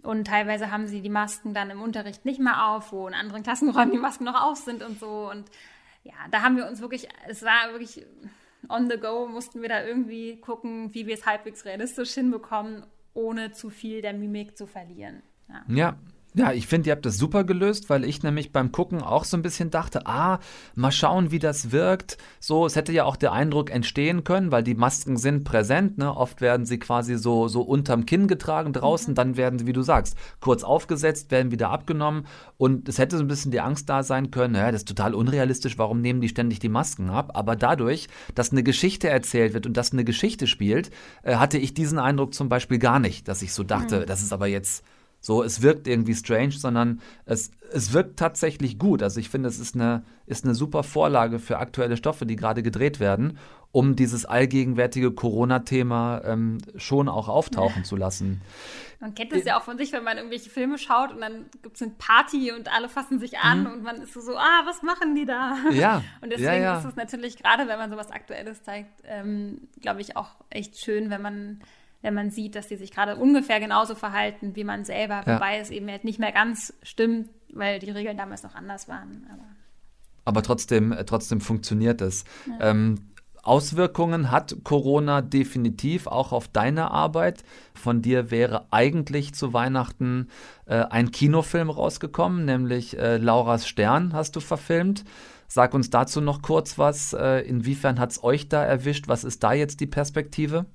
[0.03, 3.43] Und teilweise haben sie die Masken dann im Unterricht nicht mehr auf, wo in anderen
[3.43, 5.31] Klassenräumen die Masken noch auf sind und so.
[5.31, 5.45] Und
[6.05, 8.07] ja, da haben wir uns wirklich, es war wirklich
[8.69, 12.85] on the go, mussten wir da irgendwie gucken, wie wir es halbwegs realistisch hinbekommen,
[13.15, 15.23] ohne zu viel der Mimik zu verlieren.
[15.49, 15.65] Ja.
[15.69, 15.99] Ja,
[16.35, 19.37] Ja, ich finde, ihr habt das super gelöst, weil ich nämlich beim Gucken auch so
[19.37, 20.39] ein bisschen dachte, ah,
[20.77, 22.19] mal schauen, wie das wirkt.
[22.39, 26.17] So, es hätte ja auch der Eindruck entstehen können, weil die Masken sind präsent, ne?
[26.17, 29.15] Oft werden sie quasi so, so unterm Kinn getragen draußen, mhm.
[29.17, 32.27] dann werden sie, wie du sagst, kurz aufgesetzt, werden wieder abgenommen.
[32.59, 35.15] Und es hätte so ein bisschen die Angst da sein können, ja, das ist total
[35.15, 37.33] unrealistisch, warum nehmen die ständig die Masken ab?
[37.35, 40.91] Aber dadurch, dass eine Geschichte erzählt wird und dass eine Geschichte spielt,
[41.25, 44.07] äh, hatte ich diesen Eindruck zum Beispiel gar nicht, dass ich so dachte, mhm.
[44.07, 44.85] das ist aber jetzt
[45.21, 49.03] so, es wirkt irgendwie strange, sondern es, es wirkt tatsächlich gut.
[49.03, 52.63] Also ich finde, es ist eine, ist eine super Vorlage für aktuelle Stoffe, die gerade
[52.63, 53.39] gedreht werden,
[53.71, 58.41] um dieses allgegenwärtige Corona-Thema ähm, schon auch auftauchen zu lassen.
[58.99, 61.77] Man kennt das ja auch von sich, wenn man irgendwelche Filme schaut und dann gibt
[61.77, 63.67] es eine Party und alle fassen sich an mhm.
[63.73, 65.57] und man ist so, ah, was machen die da?
[65.71, 66.03] Ja.
[66.21, 66.79] Und deswegen ja, ja.
[66.79, 71.09] ist es natürlich, gerade wenn man sowas Aktuelles zeigt, ähm, glaube ich, auch echt schön,
[71.09, 71.61] wenn man
[72.03, 75.35] wenn man sieht, dass die sich gerade ungefähr genauso verhalten wie man selber, ja.
[75.35, 79.27] wobei es eben halt nicht mehr ganz stimmt, weil die Regeln damals noch anders waren.
[79.31, 79.45] Aber,
[80.25, 82.25] aber trotzdem, äh, trotzdem funktioniert es.
[82.47, 82.71] Ja.
[82.71, 83.11] Ähm,
[83.43, 87.43] Auswirkungen hat Corona definitiv auch auf deine Arbeit.
[87.75, 90.29] Von dir wäre eigentlich zu Weihnachten
[90.67, 95.05] äh, ein Kinofilm rausgekommen, nämlich äh, Lauras Stern hast du verfilmt.
[95.49, 97.13] Sag uns dazu noch kurz was.
[97.13, 99.09] Äh, inwiefern hat es euch da erwischt?
[99.09, 100.67] Was ist da jetzt die Perspektive?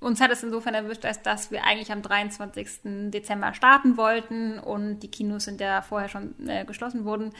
[0.00, 3.10] Uns hat es insofern erwischt, als dass wir eigentlich am 23.
[3.10, 7.32] Dezember starten wollten und die Kinos sind ja vorher schon äh, geschlossen wurden.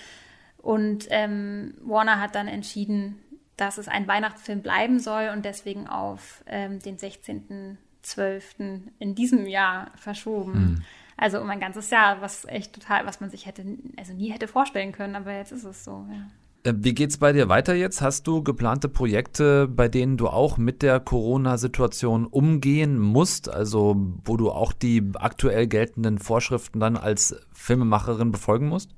[0.59, 3.23] Und ähm, Warner hat dann entschieden,
[3.57, 8.81] dass es ein Weihnachtsfilm bleiben soll und deswegen auf ähm, den 16.12.
[8.99, 10.53] in diesem Jahr verschoben.
[10.53, 10.85] Mhm.
[11.17, 13.65] Also um ein ganzes Jahr, was echt total, was man sich hätte,
[13.97, 16.27] also nie hätte vorstellen können, aber jetzt ist es so, ja.
[16.69, 18.03] Äh, wie geht's bei dir weiter jetzt?
[18.03, 24.37] Hast du geplante Projekte, bei denen du auch mit der Corona-Situation umgehen musst, also wo
[24.37, 28.91] du auch die aktuell geltenden Vorschriften dann als Filmemacherin befolgen musst?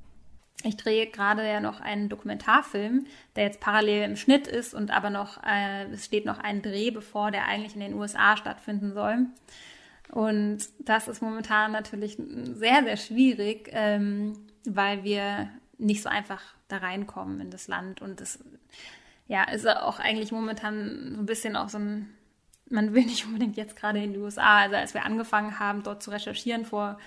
[0.62, 5.08] Ich drehe gerade ja noch einen Dokumentarfilm, der jetzt parallel im Schnitt ist und aber
[5.08, 9.26] noch, äh, es steht noch ein Dreh bevor, der eigentlich in den USA stattfinden soll.
[10.12, 14.32] Und das ist momentan natürlich sehr, sehr schwierig, ähm,
[14.66, 18.02] weil wir nicht so einfach da reinkommen in das Land.
[18.02, 18.38] Und das
[19.28, 22.10] ja, ist auch eigentlich momentan so ein bisschen auch so ein,
[22.68, 24.58] man will nicht unbedingt jetzt gerade in die USA.
[24.58, 26.98] Also als wir angefangen haben, dort zu recherchieren vor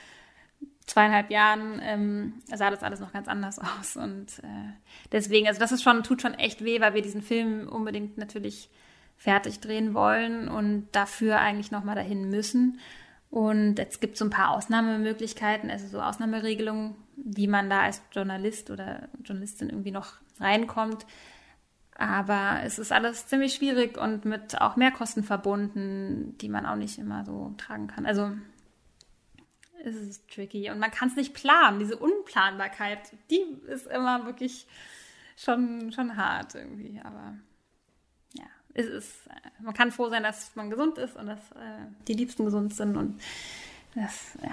[0.86, 3.96] zweieinhalb Jahren, ähm, sah das alles noch ganz anders aus.
[3.96, 4.74] Und äh,
[5.12, 8.70] deswegen, also das ist schon, tut schon echt weh, weil wir diesen Film unbedingt natürlich
[9.18, 12.80] fertig drehen wollen und dafür eigentlich nochmal dahin müssen.
[13.30, 18.70] Und es gibt so ein paar Ausnahmemöglichkeiten, also so Ausnahmeregelungen, wie man da als Journalist
[18.70, 21.06] oder Journalistin irgendwie noch reinkommt.
[21.96, 26.98] Aber es ist alles ziemlich schwierig und mit auch Mehrkosten verbunden, die man auch nicht
[26.98, 28.06] immer so tragen kann.
[28.06, 28.32] Also
[29.84, 31.80] es ist tricky und man kann es nicht planen.
[31.80, 34.66] Diese Unplanbarkeit, die ist immer wirklich
[35.38, 37.00] schon, schon hart irgendwie.
[37.04, 37.36] Aber
[38.34, 39.30] ja, es ist,
[39.62, 42.98] man kann froh sein, dass man gesund ist und dass äh, die Liebsten gesund sind
[42.98, 43.22] und
[43.94, 44.52] das, ja.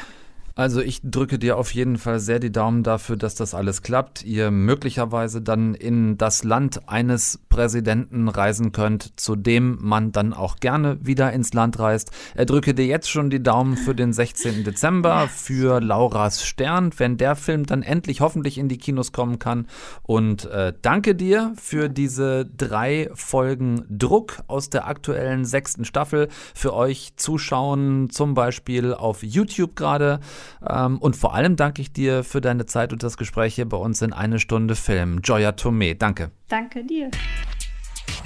[0.55, 4.25] Also ich drücke dir auf jeden Fall sehr die Daumen dafür, dass das alles klappt.
[4.25, 10.57] Ihr möglicherweise dann in das Land eines Präsidenten reisen könnt, zu dem man dann auch
[10.57, 12.11] gerne wieder ins Land reist.
[12.35, 14.65] Er drücke dir jetzt schon die Daumen für den 16.
[14.65, 19.67] Dezember, für Lauras Stern, wenn der Film dann endlich hoffentlich in die Kinos kommen kann.
[20.03, 26.29] Und äh, danke dir für diese drei Folgen Druck aus der aktuellen sechsten Staffel.
[26.55, 30.21] Für euch Zuschauen zum Beispiel auf YouTube gerade.
[30.69, 33.77] Ähm, und vor allem danke ich dir für deine Zeit und das Gespräch hier bei
[33.77, 35.21] uns in eine Stunde Film.
[35.23, 36.31] Joya Tomé, danke.
[36.49, 37.11] Danke dir.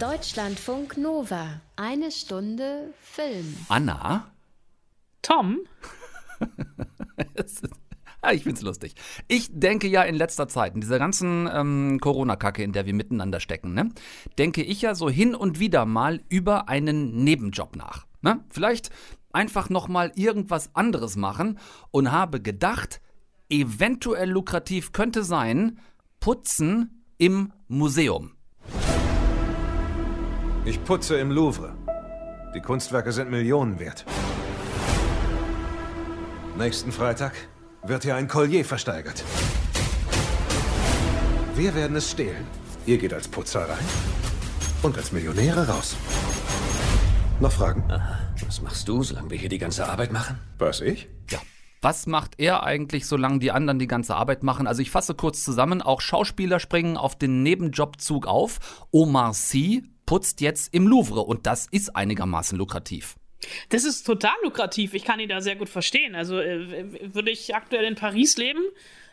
[0.01, 1.61] Deutschlandfunk Nova.
[1.77, 3.57] Eine Stunde Film.
[3.69, 4.27] Anna?
[5.23, 5.59] Tom?
[8.25, 8.95] Ja, ich find's lustig.
[9.29, 13.39] Ich denke ja in letzter Zeit, in dieser ganzen ähm, Corona-Kacke, in der wir miteinander
[13.39, 13.91] stecken, ne,
[14.39, 18.07] denke ich ja so hin und wieder mal über einen Nebenjob nach.
[18.23, 18.41] Ne?
[18.49, 18.89] Vielleicht
[19.35, 21.59] einfach nochmal irgendwas anderes machen
[21.91, 23.01] und habe gedacht,
[23.49, 25.79] eventuell lukrativ könnte sein,
[26.21, 28.33] putzen im Museum.
[30.65, 31.77] Ich putze im Louvre.
[32.55, 34.07] Die Kunstwerke sind Millionen wert.
[36.57, 37.33] Nächsten Freitag
[37.83, 39.25] wird hier ein Collier versteigert.
[41.55, 42.47] Wir werden es stehlen.
[42.87, 43.85] Ihr geht als Putzer rein
[44.83, 45.97] und als Millionäre raus.
[47.45, 47.85] Noch Fragen?
[47.91, 48.21] Aha.
[48.47, 50.39] Was machst du, solange wir hier die ganze Arbeit machen?
[50.57, 51.09] Was, ich?
[51.31, 51.39] Ja.
[51.83, 54.67] Was macht er eigentlich, solange die anderen die ganze Arbeit machen?
[54.67, 58.87] Also ich fasse kurz zusammen, auch Schauspieler springen auf den Nebenjobzug auf.
[58.93, 63.17] Omar Sy putzt jetzt im Louvre und das ist einigermaßen lukrativ.
[63.69, 64.95] Das ist total lukrativ.
[64.95, 66.15] Ich kann ihn da sehr gut verstehen.
[66.15, 68.63] Also äh, würde ich aktuell in Paris leben,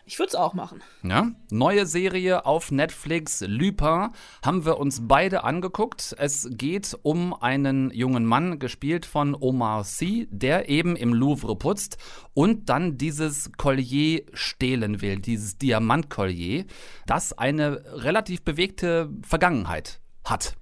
[0.06, 0.82] ich würde es auch machen.
[1.04, 4.10] Ja, neue Serie auf Netflix, Lupin,
[4.44, 6.16] haben wir uns beide angeguckt.
[6.18, 11.98] Es geht um einen jungen Mann, gespielt von Omar Sy, der eben im Louvre putzt
[12.34, 16.66] und dann dieses Collier stehlen will, dieses Diamantcollier,
[17.06, 20.56] das eine relativ bewegte Vergangenheit hat.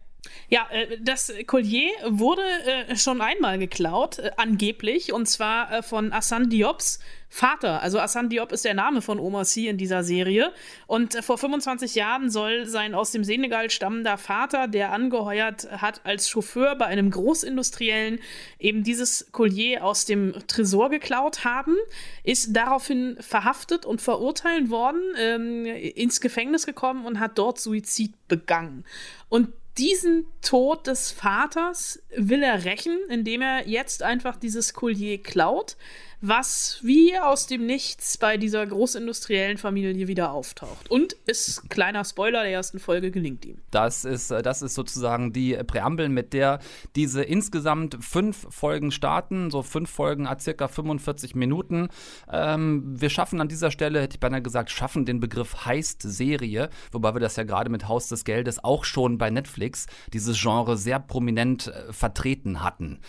[0.49, 6.49] Ja, äh, das Collier wurde äh, schon einmal geklaut, äh, angeblich, und zwar von Hassan
[6.49, 6.99] Diops
[7.29, 7.81] Vater.
[7.81, 10.51] Also Hassan Diop ist der Name von Omar Sy in dieser Serie.
[10.87, 16.29] Und vor 25 Jahren soll sein aus dem Senegal stammender Vater, der angeheuert hat als
[16.29, 18.19] Chauffeur bei einem Großindustriellen,
[18.57, 21.75] eben dieses Collier aus dem Tresor geklaut haben,
[22.23, 28.85] ist daraufhin verhaftet und verurteilt worden, ähm, ins Gefängnis gekommen und hat dort Suizid begangen.
[29.29, 35.77] Und diesen Tod des Vaters will er rächen, indem er jetzt einfach dieses Collier klaut
[36.21, 40.91] was wie aus dem Nichts bei dieser großindustriellen Familie wieder auftaucht.
[40.91, 43.59] Und ist, kleiner Spoiler der ersten Folge, gelingt ihm.
[43.71, 46.59] Das ist, äh, das ist sozusagen die Präambel, mit der
[46.95, 49.49] diese insgesamt fünf Folgen starten.
[49.49, 51.87] So fünf Folgen a circa 45 Minuten.
[52.31, 57.15] Ähm, wir schaffen an dieser Stelle, hätte ich beinahe gesagt, schaffen den Begriff Heist-Serie, wobei
[57.15, 59.68] wir das ja gerade mit Haus des Geldes auch schon bei Netflix,
[60.13, 62.99] dieses Genre sehr prominent äh, vertreten hatten.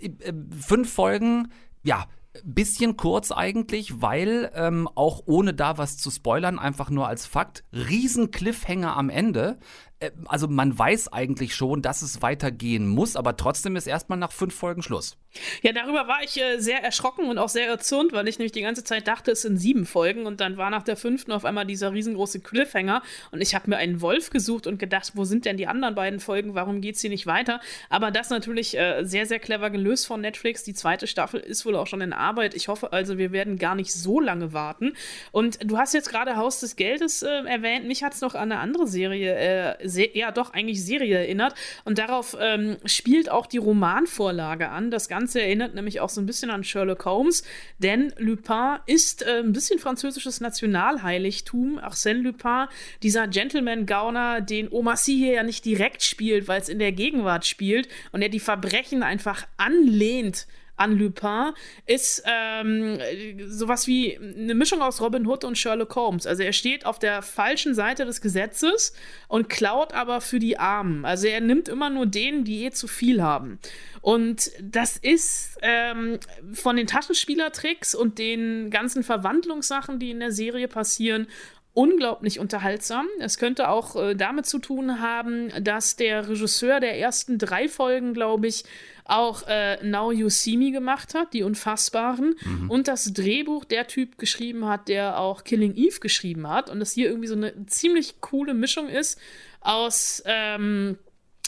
[0.00, 1.48] Äh, fünf Folgen,
[1.82, 2.06] ja,
[2.44, 7.64] bisschen kurz eigentlich, weil ähm, auch ohne da was zu spoilern, einfach nur als Fakt,
[7.72, 9.58] riesen Cliffhanger am Ende.
[10.00, 14.32] Äh, also man weiß eigentlich schon, dass es weitergehen muss, aber trotzdem ist erstmal nach
[14.32, 15.16] fünf Folgen Schluss.
[15.62, 18.62] Ja, darüber war ich äh, sehr erschrocken und auch sehr erzürnt, weil ich nämlich die
[18.62, 21.66] ganze Zeit dachte, es sind sieben Folgen und dann war nach der fünften auf einmal
[21.66, 25.56] dieser riesengroße Cliffhanger und ich habe mir einen Wolf gesucht und gedacht, wo sind denn
[25.56, 27.60] die anderen beiden Folgen, warum geht sie nicht weiter?
[27.90, 30.64] Aber das natürlich äh, sehr, sehr clever gelöst von Netflix.
[30.64, 32.54] Die zweite Staffel ist wohl auch schon in Arbeit.
[32.54, 34.94] Ich hoffe also, wir werden gar nicht so lange warten.
[35.30, 37.86] Und du hast jetzt gerade Haus des Geldes äh, erwähnt.
[37.86, 41.54] Mich hat es noch an eine andere Serie äh, ja doch eigentlich Serie erinnert.
[41.84, 44.90] Und darauf ähm, spielt auch die Romanvorlage an.
[44.90, 47.42] Das Ganze erinnert nämlich auch so ein bisschen an Sherlock Holmes,
[47.78, 51.78] denn Lupin ist äh, ein bisschen französisches Nationalheiligtum.
[51.78, 52.66] Arsène Lupin,
[53.02, 57.46] dieser Gentleman-Gauner, den Omar Sy hier ja nicht direkt spielt, weil es in der Gegenwart
[57.46, 60.46] spielt und er die Verbrechen einfach anlehnt
[60.80, 61.52] an Lupin
[61.86, 62.98] ist ähm,
[63.46, 66.26] sowas wie eine Mischung aus Robin Hood und Sherlock Holmes.
[66.26, 68.94] Also er steht auf der falschen Seite des Gesetzes
[69.28, 71.04] und klaut aber für die Armen.
[71.04, 73.58] Also er nimmt immer nur denen, die eh zu viel haben.
[74.00, 76.18] Und das ist ähm,
[76.54, 81.26] von den Taschenspielertricks und den ganzen Verwandlungssachen, die in der Serie passieren,
[81.72, 83.06] unglaublich unterhaltsam.
[83.20, 88.12] Es könnte auch äh, damit zu tun haben, dass der Regisseur der ersten drei Folgen,
[88.14, 88.64] glaube ich,
[89.10, 92.70] auch äh, Now You See Me gemacht hat, die Unfassbaren, mhm.
[92.70, 96.70] und das Drehbuch der Typ geschrieben hat, der auch Killing Eve geschrieben hat.
[96.70, 99.18] Und das hier irgendwie so eine ziemlich coole Mischung ist
[99.60, 100.98] aus ähm,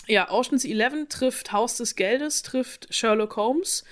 [0.06, 3.84] ja, Oceans 11 trifft Haus des Geldes, trifft Sherlock Holmes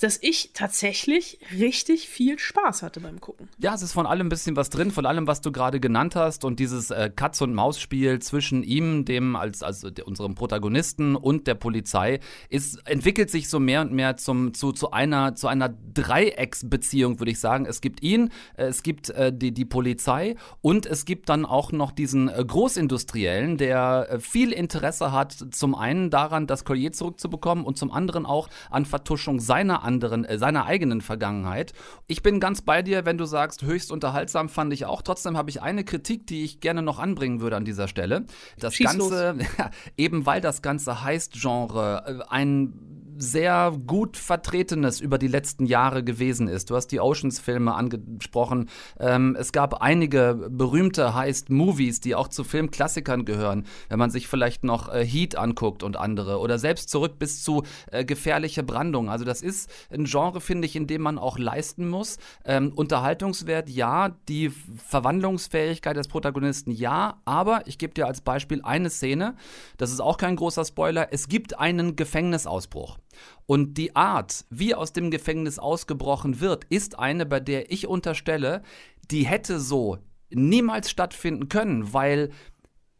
[0.00, 3.48] dass ich tatsächlich richtig viel Spaß hatte beim Gucken.
[3.58, 6.14] Ja, es ist von allem ein bisschen was drin, von allem, was du gerade genannt
[6.14, 11.46] hast und dieses äh, Katz- und Maus-Spiel zwischen ihm, dem als, als unserem Protagonisten und
[11.46, 15.68] der Polizei, ist, entwickelt sich so mehr und mehr zum, zu, zu einer, zu einer
[15.68, 17.66] Dreiecksbeziehung, würde ich sagen.
[17.66, 21.72] Es gibt ihn, äh, es gibt äh, die, die Polizei und es gibt dann auch
[21.72, 27.64] noch diesen äh, Großindustriellen, der äh, viel Interesse hat, zum einen daran, das Collier zurückzubekommen
[27.64, 31.72] und zum anderen auch an Vertuschung seiner anderen, äh, seiner eigenen Vergangenheit.
[32.06, 35.02] Ich bin ganz bei dir, wenn du sagst, höchst unterhaltsam fand ich auch.
[35.02, 38.26] Trotzdem habe ich eine Kritik, die ich gerne noch anbringen würde an dieser Stelle.
[38.58, 39.38] Das Schieß Ganze,
[39.96, 46.04] eben weil das Ganze heißt Genre, äh, ein sehr gut vertretenes über die letzten Jahre
[46.04, 46.70] gewesen ist.
[46.70, 48.68] Du hast die Oceans-Filme angesprochen.
[48.98, 53.64] Ähm, es gab einige berühmte Heist-Movies, die auch zu Filmklassikern gehören.
[53.88, 57.64] Wenn man sich vielleicht noch äh, Heat anguckt und andere oder selbst zurück bis zu
[57.90, 59.10] äh, gefährliche Brandung.
[59.10, 62.18] Also das ist ein Genre, finde ich, in dem man auch leisten muss.
[62.44, 64.10] Ähm, Unterhaltungswert, ja.
[64.28, 67.20] Die Verwandlungsfähigkeit des Protagonisten, ja.
[67.24, 69.34] Aber ich gebe dir als Beispiel eine Szene.
[69.76, 71.08] Das ist auch kein großer Spoiler.
[71.12, 72.98] Es gibt einen Gefängnisausbruch.
[73.46, 78.62] Und die Art, wie aus dem Gefängnis ausgebrochen wird, ist eine, bei der ich unterstelle,
[79.10, 79.98] die hätte so
[80.30, 82.30] niemals stattfinden können, weil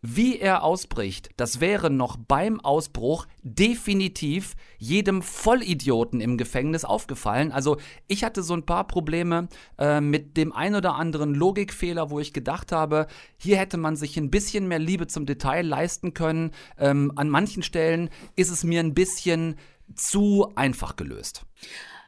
[0.00, 7.50] wie er ausbricht, das wäre noch beim Ausbruch definitiv jedem Vollidioten im Gefängnis aufgefallen.
[7.50, 12.20] Also ich hatte so ein paar Probleme äh, mit dem ein oder anderen Logikfehler, wo
[12.20, 13.08] ich gedacht habe,
[13.38, 16.52] hier hätte man sich ein bisschen mehr Liebe zum Detail leisten können.
[16.78, 19.56] Ähm, an manchen Stellen ist es mir ein bisschen
[19.95, 21.43] zu einfach gelöst.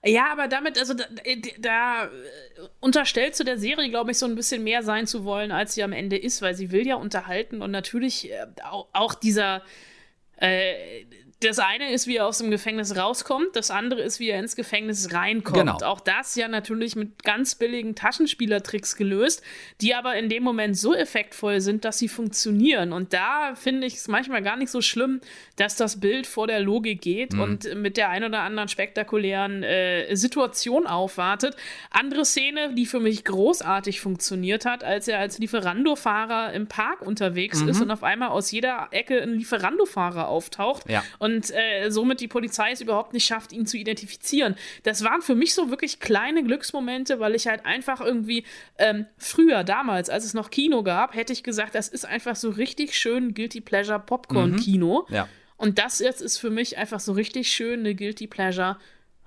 [0.03, 1.05] Ja, aber damit, also da,
[1.59, 2.11] da,
[2.81, 5.83] unterstellst du der Serie, glaube ich, so ein bisschen mehr sein zu wollen, als sie
[5.83, 9.63] am Ende ist, weil sie will ja unterhalten und natürlich äh, auch, auch dieser
[10.37, 11.05] äh,
[11.41, 14.57] das eine ist, wie er aus dem Gefängnis rauskommt, das andere ist, wie er ins
[14.57, 15.59] Gefängnis reinkommt.
[15.59, 15.79] Genau.
[15.85, 19.43] Auch das ja natürlich mit ganz billigen Taschenspielertricks gelöst,
[19.81, 22.93] die aber in dem Moment so effektvoll sind, dass sie funktionieren.
[22.93, 25.23] Und da finde ich es manchmal gar nicht so schlimm,
[25.57, 27.41] dass das Bild vor der Logik geht mhm.
[27.41, 31.57] und mit der ein oder anderen spektakulären äh, Situation aufwartet.
[31.91, 37.63] Andere Szene, die für mich großartig funktioniert hat, als er als Lieferando-Fahrer im Park unterwegs
[37.63, 37.69] mhm.
[37.71, 40.89] ist und auf einmal aus jeder Ecke ein Lieferando-Fahrer auftaucht.
[40.91, 41.03] Ja.
[41.19, 44.57] Und und äh, somit die Polizei es überhaupt nicht schafft, ihn zu identifizieren.
[44.83, 48.45] Das waren für mich so wirklich kleine Glücksmomente, weil ich halt einfach irgendwie
[48.79, 52.51] ähm, früher, damals, als es noch Kino gab, hätte ich gesagt, das ist einfach so
[52.51, 55.07] richtig schön Guilty Pleasure Popcorn-Kino.
[55.09, 55.15] Mhm.
[55.15, 55.29] Ja.
[55.57, 58.79] Und das jetzt ist für mich einfach so richtig schön eine Guilty Pleasure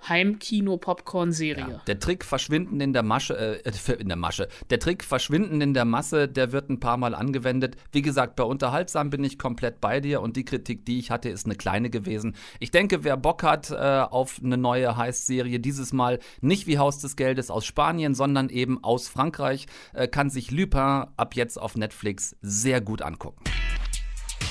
[0.07, 1.67] Heimkino-Popcorn-Serie.
[1.69, 4.47] Ja, der Trick verschwinden in der Masche, äh, in der Masche.
[4.69, 7.75] Der Trick verschwinden in der Masse, der wird ein paar Mal angewendet.
[7.91, 11.29] Wie gesagt, bei unterhaltsam bin ich komplett bei dir und die Kritik, die ich hatte,
[11.29, 12.35] ist eine kleine gewesen.
[12.59, 16.99] Ich denke, wer Bock hat äh, auf eine neue Heist-Serie, dieses Mal nicht wie Haus
[16.99, 21.75] des Geldes aus Spanien, sondern eben aus Frankreich, äh, kann sich Lupin ab jetzt auf
[21.75, 23.43] Netflix sehr gut angucken.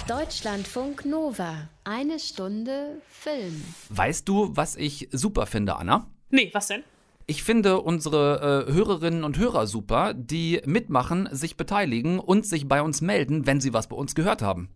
[0.09, 1.69] Deutschlandfunk Nova.
[1.85, 3.63] Eine Stunde Film.
[3.89, 6.11] Weißt du, was ich super finde, Anna?
[6.29, 6.83] Nee, was denn?
[7.27, 12.83] Ich finde unsere äh, Hörerinnen und Hörer super, die mitmachen, sich beteiligen und sich bei
[12.83, 14.71] uns melden, wenn sie was bei uns gehört haben.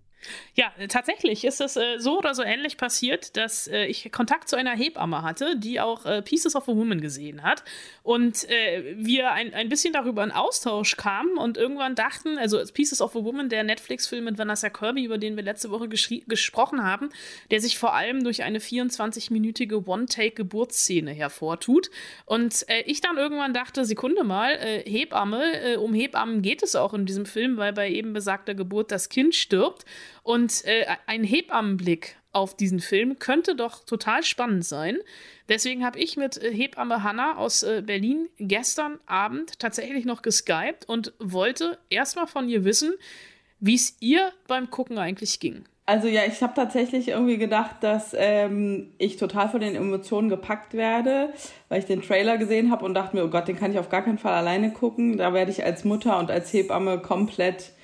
[0.55, 4.57] Ja, tatsächlich ist es äh, so oder so ähnlich passiert, dass äh, ich Kontakt zu
[4.57, 7.62] einer Hebamme hatte, die auch äh, Pieces of a Woman gesehen hat.
[8.03, 13.01] Und äh, wir ein, ein bisschen darüber in Austausch kamen und irgendwann dachten, also Pieces
[13.01, 17.11] of a Woman, der Netflix-Film mit Vanessa Kirby, über den wir letzte Woche gesprochen haben,
[17.51, 21.91] der sich vor allem durch eine 24-minütige One-Take-Geburtsszene hervortut.
[22.24, 26.95] Und äh, ich dann irgendwann dachte, Sekunde mal, äh, Hebamme, um Hebammen geht es auch
[26.95, 29.85] in diesem Film, weil bei eben besagter Geburt das Kind stirbt.
[30.27, 34.97] Und äh, ein Hebammenblick auf diesen Film könnte doch total spannend sein.
[35.49, 40.89] Deswegen habe ich mit äh, Hebamme Hanna aus äh, Berlin gestern Abend tatsächlich noch geskypt
[40.89, 42.93] und wollte erstmal von ihr wissen,
[43.61, 45.64] wie es ihr beim Gucken eigentlich ging.
[45.85, 50.74] Also ja, ich habe tatsächlich irgendwie gedacht, dass ähm, ich total von den Emotionen gepackt
[50.74, 51.33] werde,
[51.68, 53.91] weil ich den Trailer gesehen habe und dachte mir, oh Gott, den kann ich auf
[53.91, 55.18] gar keinen Fall alleine gucken.
[55.18, 57.74] Da werde ich als Mutter und als Hebamme komplett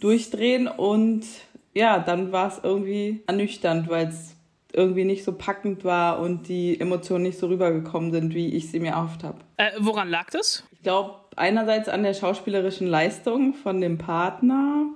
[0.00, 1.26] durchdrehen und
[1.74, 4.36] ja, dann war es irgendwie ernüchternd, weil es
[4.72, 8.80] irgendwie nicht so packend war und die Emotionen nicht so rübergekommen sind, wie ich sie
[8.80, 9.38] mir erhofft habe.
[9.56, 10.64] Äh, woran lag das?
[10.72, 14.86] Ich glaube, einerseits an der schauspielerischen Leistung von dem Partner,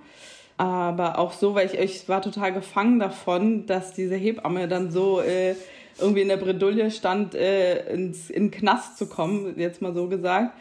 [0.56, 5.20] aber auch so, weil ich, ich war total gefangen davon, dass diese Hebamme dann so
[5.20, 5.56] äh,
[5.98, 10.08] irgendwie in der Bredouille stand, äh, ins, in den Knast zu kommen, jetzt mal so
[10.08, 10.52] gesagt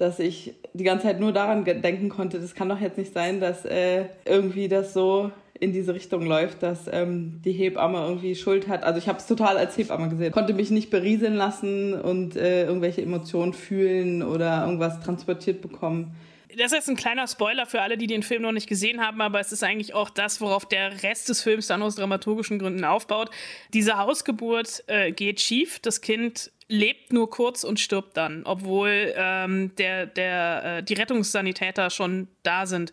[0.00, 3.40] dass ich die ganze Zeit nur daran denken konnte, das kann doch jetzt nicht sein,
[3.40, 8.66] dass äh, irgendwie das so in diese Richtung läuft, dass ähm, die Hebamme irgendwie Schuld
[8.66, 8.82] hat.
[8.82, 10.32] Also ich habe es total als Hebamme gesehen.
[10.32, 16.16] Konnte mich nicht berieseln lassen und äh, irgendwelche Emotionen fühlen oder irgendwas transportiert bekommen.
[16.56, 19.38] Das ist ein kleiner Spoiler für alle, die den Film noch nicht gesehen haben, aber
[19.38, 23.30] es ist eigentlich auch das, worauf der Rest des Films dann aus dramaturgischen Gründen aufbaut.
[23.72, 25.78] Diese Hausgeburt äh, geht schief.
[25.78, 31.90] Das Kind lebt nur kurz und stirbt dann, obwohl ähm, der, der, äh, die Rettungssanitäter
[31.90, 32.92] schon da sind.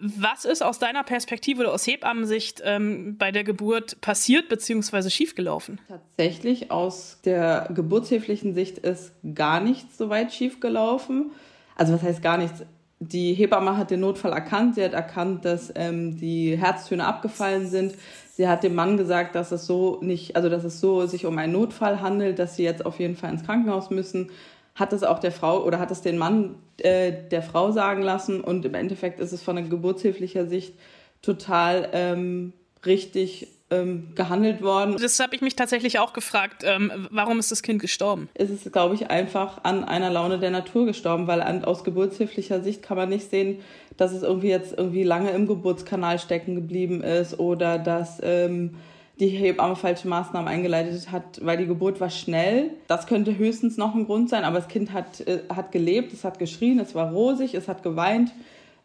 [0.00, 5.10] Was ist aus deiner Perspektive oder aus Hebammensicht ähm, bei der Geburt passiert bzw.
[5.10, 5.78] schiefgelaufen?
[5.86, 11.30] Tatsächlich aus der geburtshilflichen Sicht ist gar nichts so weit schiefgelaufen.
[11.76, 12.64] Also was heißt gar nichts?
[12.98, 14.76] Die Hebamme hat den Notfall erkannt.
[14.76, 17.94] Sie hat erkannt, dass ähm, die Herztöne abgefallen sind.
[18.34, 21.36] Sie hat dem Mann gesagt, dass es so nicht, also dass es so sich um
[21.36, 24.30] einen Notfall handelt, dass sie jetzt auf jeden Fall ins Krankenhaus müssen.
[24.74, 28.40] Hat es auch der Frau oder hat es den Mann äh, der Frau sagen lassen.
[28.40, 30.72] Und im Endeffekt ist es von der geburtshilflicher Sicht
[31.20, 32.54] total ähm,
[32.86, 34.96] richtig ähm, gehandelt worden.
[35.00, 36.62] Das habe ich mich tatsächlich auch gefragt.
[36.64, 38.28] Ähm, warum ist das Kind gestorben?
[38.34, 42.62] Es ist, glaube ich, einfach an einer Laune der Natur gestorben, weil an, aus geburtshilflicher
[42.62, 43.60] Sicht kann man nicht sehen,
[43.96, 48.74] dass es irgendwie jetzt irgendwie lange im Geburtskanal stecken geblieben ist oder dass ähm,
[49.20, 52.70] die Hebamme falsche Maßnahmen eingeleitet hat, weil die Geburt war schnell.
[52.88, 56.24] Das könnte höchstens noch ein Grund sein, aber das Kind hat, äh, hat gelebt, es
[56.24, 58.32] hat geschrien, es war rosig, es hat geweint.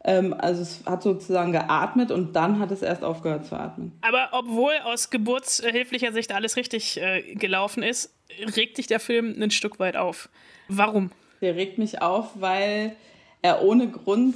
[0.04, 3.92] Ähm, also es hat sozusagen geatmet und dann hat es erst aufgehört zu atmen.
[4.02, 8.14] Aber obwohl aus geburtshilflicher Sicht alles richtig äh, gelaufen ist,
[8.56, 10.30] regt dich der Film ein Stück weit auf.
[10.68, 11.12] Warum?
[11.42, 12.96] Der regt mich auf, weil
[13.42, 14.36] er ohne Grund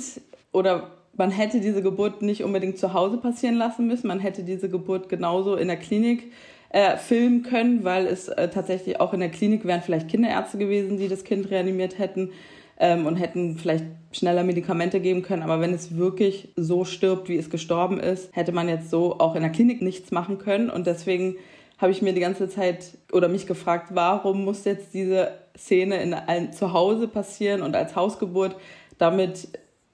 [0.51, 4.07] oder man hätte diese Geburt nicht unbedingt zu Hause passieren lassen müssen.
[4.07, 6.31] Man hätte diese Geburt genauso in der Klinik
[6.69, 10.97] äh, filmen können, weil es äh, tatsächlich auch in der Klinik wären vielleicht Kinderärzte gewesen,
[10.97, 12.31] die das Kind reanimiert hätten
[12.81, 15.43] ähm, und hätten vielleicht schneller Medikamente geben können.
[15.43, 19.35] Aber wenn es wirklich so stirbt, wie es gestorben ist, hätte man jetzt so auch
[19.35, 20.69] in der Klinik nichts machen können.
[20.69, 21.35] Und deswegen
[21.77, 26.13] habe ich mir die ganze Zeit oder mich gefragt, warum muss jetzt diese Szene in
[26.13, 28.55] ein Zuhause passieren und als Hausgeburt,
[28.97, 29.47] damit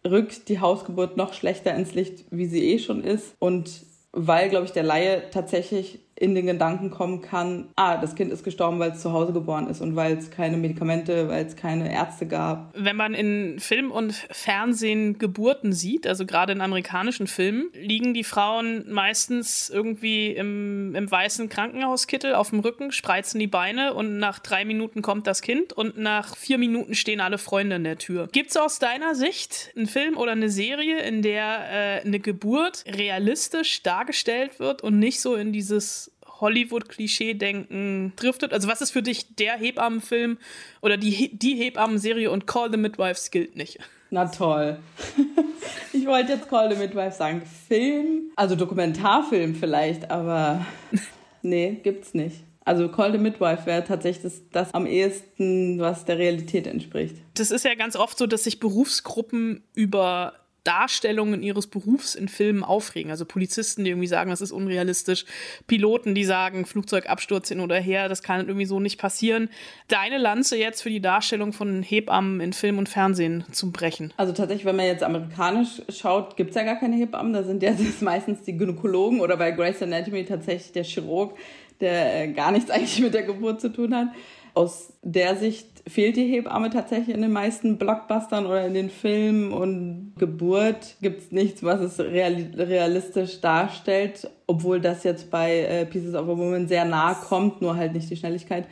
[0.06, 3.36] rückt die Hausgeburt noch schlechter ins Licht, wie sie eh schon ist.
[3.40, 3.84] Und
[4.14, 8.44] weil, glaube ich, der Laie tatsächlich in den Gedanken kommen kann, ah, das Kind ist
[8.44, 11.94] gestorben, weil es zu Hause geboren ist und weil es keine Medikamente, weil es keine
[11.94, 12.74] Ärzte gab.
[12.76, 18.24] Wenn man in Film und Fernsehen Geburten sieht, also gerade in amerikanischen Filmen, liegen die
[18.24, 24.40] Frauen meistens irgendwie im, im weißen Krankenhauskittel auf dem Rücken, spreizen die Beine und nach
[24.40, 28.28] drei Minuten kommt das Kind und nach vier Minuten stehen alle Freunde in der Tür.
[28.32, 32.86] Gibt es aus deiner Sicht einen Film oder eine Serie, in der äh, eine Geburt
[32.88, 36.07] realistisch dargestellt wird und nicht so in dieses
[36.40, 38.54] Hollywood-Klischee-Denken driftet?
[38.54, 40.38] Also was ist für dich der Hebammenfilm
[40.82, 43.80] oder die, die Hebammenserie und Call the Midwives gilt nicht?
[44.10, 44.80] Na toll.
[45.94, 47.42] Ich wollte jetzt Call the Midwives sagen.
[47.68, 50.66] Film, also Dokumentarfilm vielleicht, aber
[51.42, 52.44] nee, gibt's nicht.
[52.64, 57.16] Also Call the Midwife wäre tatsächlich das, das, am ehesten, was der Realität entspricht.
[57.34, 60.34] Das ist ja ganz oft so, dass sich Berufsgruppen über
[60.68, 63.10] Darstellungen ihres Berufs in Filmen aufregen.
[63.10, 65.24] Also Polizisten, die irgendwie sagen, das ist unrealistisch,
[65.66, 69.50] Piloten, die sagen, Flugzeugabsturz hin oder her, das kann irgendwie so nicht passieren.
[69.88, 74.14] Deine Lanze jetzt für die Darstellung von Hebammen in Film und Fernsehen zu brechen?
[74.18, 77.64] Also tatsächlich, wenn man jetzt amerikanisch schaut, gibt es ja gar keine Hebammen, da sind
[77.64, 81.38] ja meistens die Gynäkologen oder bei Grace Anatomy tatsächlich der Chirurg,
[81.80, 84.08] der äh, gar nichts eigentlich mit der Geburt zu tun hat.
[84.58, 89.54] Aus der Sicht fehlt die Hebamme tatsächlich in den meisten Blockbustern oder in den Filmen
[89.54, 96.16] und Geburt gibt es nichts, was es realistisch darstellt, obwohl das jetzt bei äh, Pieces
[96.16, 98.66] of a Woman sehr nah kommt, nur halt nicht die Schnelligkeit.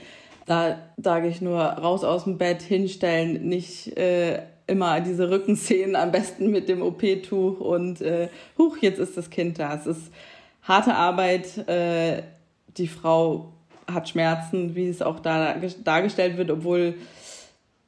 [0.48, 6.12] Da sage ich nur, raus aus dem Bett, hinstellen, nicht äh, immer diese Rückenszenen, am
[6.12, 9.76] besten mit dem OP-Tuch und äh, huch, jetzt ist das Kind da.
[9.76, 10.12] Es ist
[10.64, 11.68] harte Arbeit.
[11.68, 12.24] Äh,
[12.78, 13.54] die Frau
[13.88, 16.96] hat Schmerzen, wie es auch da dargestellt wird, obwohl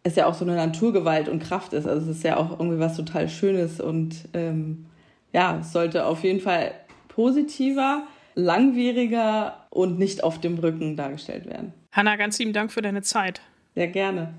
[0.04, 1.88] es ja auch so eine Naturgewalt und Kraft ist.
[1.88, 4.86] Also es ist ja auch irgendwie was total Schönes und ähm,
[5.34, 6.72] ja, es sollte auf jeden Fall
[7.10, 8.04] positiver,
[8.36, 11.74] langwieriger und nicht auf dem Rücken dargestellt werden.
[11.92, 13.42] Hanna, ganz lieben Dank für deine Zeit.
[13.76, 14.34] Sehr gerne.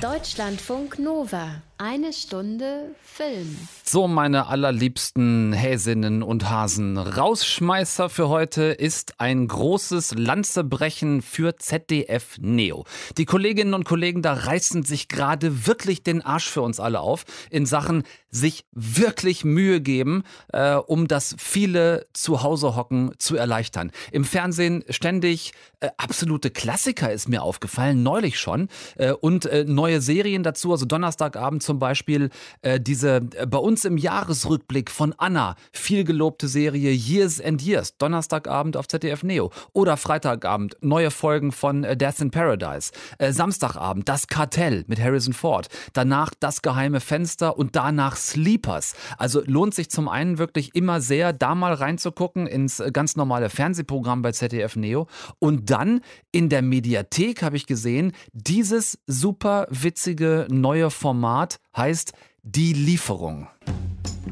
[0.00, 1.62] Deutschlandfunk Nova.
[1.82, 3.56] Eine Stunde Film.
[3.84, 6.98] So, meine allerliebsten Häsinnen und Hasen.
[6.98, 12.84] Rausschmeißer für heute ist ein großes Lanzebrechen für ZDF Neo.
[13.16, 17.24] Die Kolleginnen und Kollegen da reißen sich gerade wirklich den Arsch für uns alle auf
[17.48, 20.22] in Sachen sich wirklich Mühe geben,
[20.52, 23.90] äh, um das viele zu Hause hocken zu erleichtern.
[24.12, 28.68] Im Fernsehen ständig äh, absolute Klassiker ist mir aufgefallen, neulich schon.
[28.96, 32.30] Äh, und äh, neue Serien dazu, also Donnerstagabend zum Beispiel
[32.62, 37.96] äh, diese äh, bei uns im Jahresrückblick von Anna, viel gelobte Serie Years and Years,
[37.96, 39.52] Donnerstagabend auf ZDF Neo.
[39.72, 42.90] Oder Freitagabend, neue Folgen von äh, Death in Paradise.
[43.18, 45.68] Äh, Samstagabend, Das Kartell mit Harrison Ford.
[45.92, 48.96] Danach Das geheime Fenster und danach Sleepers.
[49.16, 53.48] Also lohnt sich zum einen wirklich immer sehr, da mal reinzugucken ins äh, ganz normale
[53.48, 55.06] Fernsehprogramm bei ZDF Neo.
[55.38, 56.00] Und dann
[56.32, 63.48] in der Mediathek habe ich gesehen, dieses super witzige neue Format heißt Die Lieferung.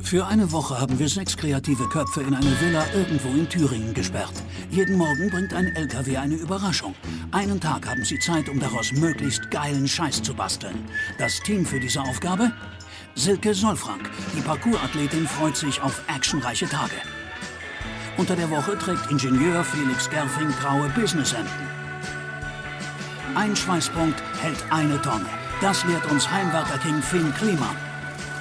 [0.03, 4.33] Für eine Woche haben wir sechs kreative Köpfe in eine Villa irgendwo in Thüringen gesperrt.
[4.71, 6.95] Jeden Morgen bringt ein LKW eine Überraschung.
[7.33, 10.85] Einen Tag haben sie Zeit, um daraus möglichst geilen Scheiß zu basteln.
[11.19, 12.53] Das Team für diese Aufgabe?
[13.15, 16.95] Silke Solfrank, die Parkour-Athletin, freut sich auf actionreiche Tage.
[18.17, 21.69] Unter der Woche trägt Ingenieur Felix Gerfing graue Businesshemden.
[23.35, 25.29] Ein Schweißpunkt hält eine Tonne.
[25.61, 27.75] Das lehrt uns Heimwerker King Finn Klima.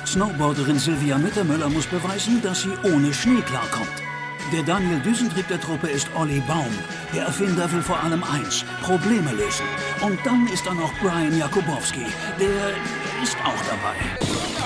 [0.06, 4.04] Snowboarderin Silvia Mittermüller muss beweisen, dass sie ohne Schnee klarkommt.
[4.54, 6.72] Der Daniel Düsentrieb der Truppe ist Olli Baum.
[7.16, 9.66] Der Erfinder will vor allem eins, Probleme lösen.
[10.02, 12.06] Und dann ist da noch Brian Jakubowski.
[12.40, 12.70] Der
[13.24, 14.57] ist auch dabei.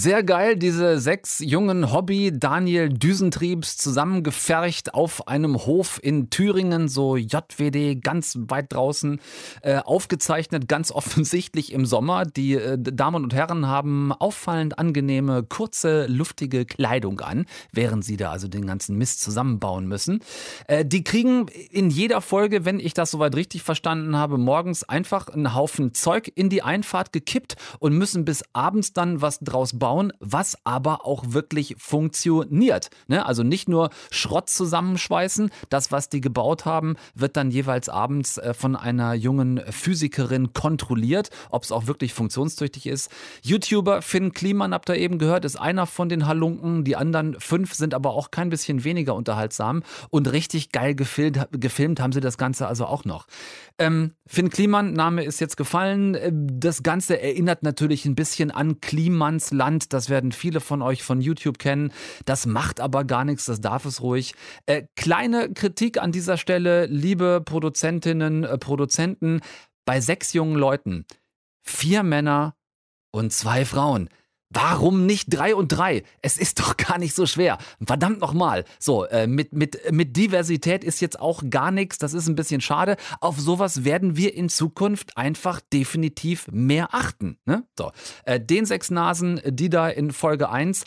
[0.00, 8.00] Sehr geil, diese sechs jungen Hobby-Daniel Düsentriebs zusammengefercht auf einem Hof in Thüringen, so JWD,
[8.00, 9.20] ganz weit draußen,
[9.62, 12.26] äh, aufgezeichnet, ganz offensichtlich im Sommer.
[12.26, 18.30] Die äh, Damen und Herren haben auffallend angenehme, kurze, luftige Kleidung an, während sie da
[18.30, 20.20] also den ganzen Mist zusammenbauen müssen.
[20.68, 25.26] Äh, die kriegen in jeder Folge, wenn ich das soweit richtig verstanden habe, morgens einfach
[25.26, 29.87] einen Haufen Zeug in die Einfahrt gekippt und müssen bis abends dann was draus bauen
[29.88, 32.90] bauen, was aber auch wirklich funktioniert.
[33.06, 33.24] Ne?
[33.24, 38.52] Also nicht nur Schrott zusammenschweißen, das, was die gebaut haben, wird dann jeweils abends äh,
[38.52, 43.10] von einer jungen Physikerin kontrolliert, ob es auch wirklich funktionstüchtig ist.
[43.40, 46.84] YouTuber Finn Kliman, habt ihr eben gehört, ist einer von den Halunken.
[46.84, 51.98] Die anderen fünf sind aber auch kein bisschen weniger unterhaltsam und richtig geil gefilmt, gefilmt
[52.00, 53.26] haben sie das Ganze also auch noch.
[53.80, 56.14] Ähm, Finn Kliman, Name ist jetzt gefallen.
[56.16, 59.92] Äh, das Ganze erinnert natürlich ein bisschen an Klimans Land.
[59.92, 61.92] Das werden viele von euch von YouTube kennen.
[62.24, 64.34] Das macht aber gar nichts, das darf es ruhig.
[64.66, 69.40] Äh, kleine Kritik an dieser Stelle, liebe Produzentinnen, äh, Produzenten.
[69.84, 71.06] Bei sechs jungen Leuten,
[71.62, 72.56] vier Männer
[73.12, 74.10] und zwei Frauen.
[74.50, 76.04] Warum nicht drei und drei?
[76.22, 77.58] Es ist doch gar nicht so schwer.
[77.86, 78.64] Verdammt nochmal.
[78.78, 81.98] So, äh, mit, mit, mit Diversität ist jetzt auch gar nichts.
[81.98, 82.96] Das ist ein bisschen schade.
[83.20, 87.38] Auf sowas werden wir in Zukunft einfach definitiv mehr achten.
[87.44, 87.64] Ne?
[87.76, 87.92] So,
[88.24, 90.84] äh, den sechs Nasen, die da in Folge 1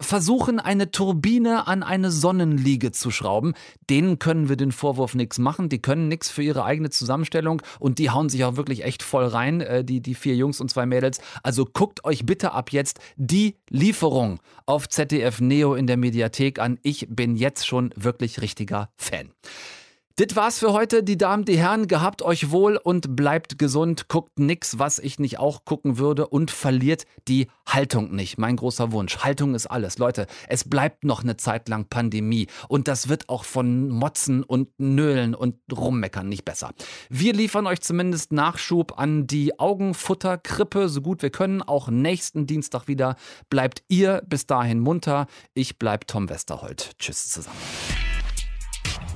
[0.00, 3.54] versuchen, eine Turbine an eine Sonnenliege zu schrauben.
[3.88, 5.68] Denen können wir den Vorwurf nichts machen.
[5.68, 9.26] Die können nichts für ihre eigene Zusammenstellung und die hauen sich auch wirklich echt voll
[9.26, 11.20] rein, äh, die, die vier Jungs und zwei Mädels.
[11.42, 16.78] Also guckt euch bitte ab jetzt die Lieferung auf ZDF Neo in der Mediathek an.
[16.82, 19.30] Ich bin jetzt schon wirklich richtiger Fan.
[20.16, 21.88] Das war's für heute, die Damen, die Herren.
[21.88, 24.08] Gehabt euch wohl und bleibt gesund.
[24.08, 28.36] Guckt nix, was ich nicht auch gucken würde und verliert die Haltung nicht.
[28.36, 29.18] Mein großer Wunsch.
[29.18, 29.96] Haltung ist alles.
[29.96, 34.68] Leute, es bleibt noch eine Zeit lang Pandemie und das wird auch von Motzen und
[34.78, 36.72] Nölen und Rummeckern nicht besser.
[37.08, 41.62] Wir liefern euch zumindest Nachschub an die Augenfutterkrippe, so gut wir können.
[41.62, 43.16] Auch nächsten Dienstag wieder.
[43.48, 45.28] Bleibt ihr bis dahin munter.
[45.54, 46.90] Ich bleib Tom Westerholt.
[46.98, 47.56] Tschüss zusammen.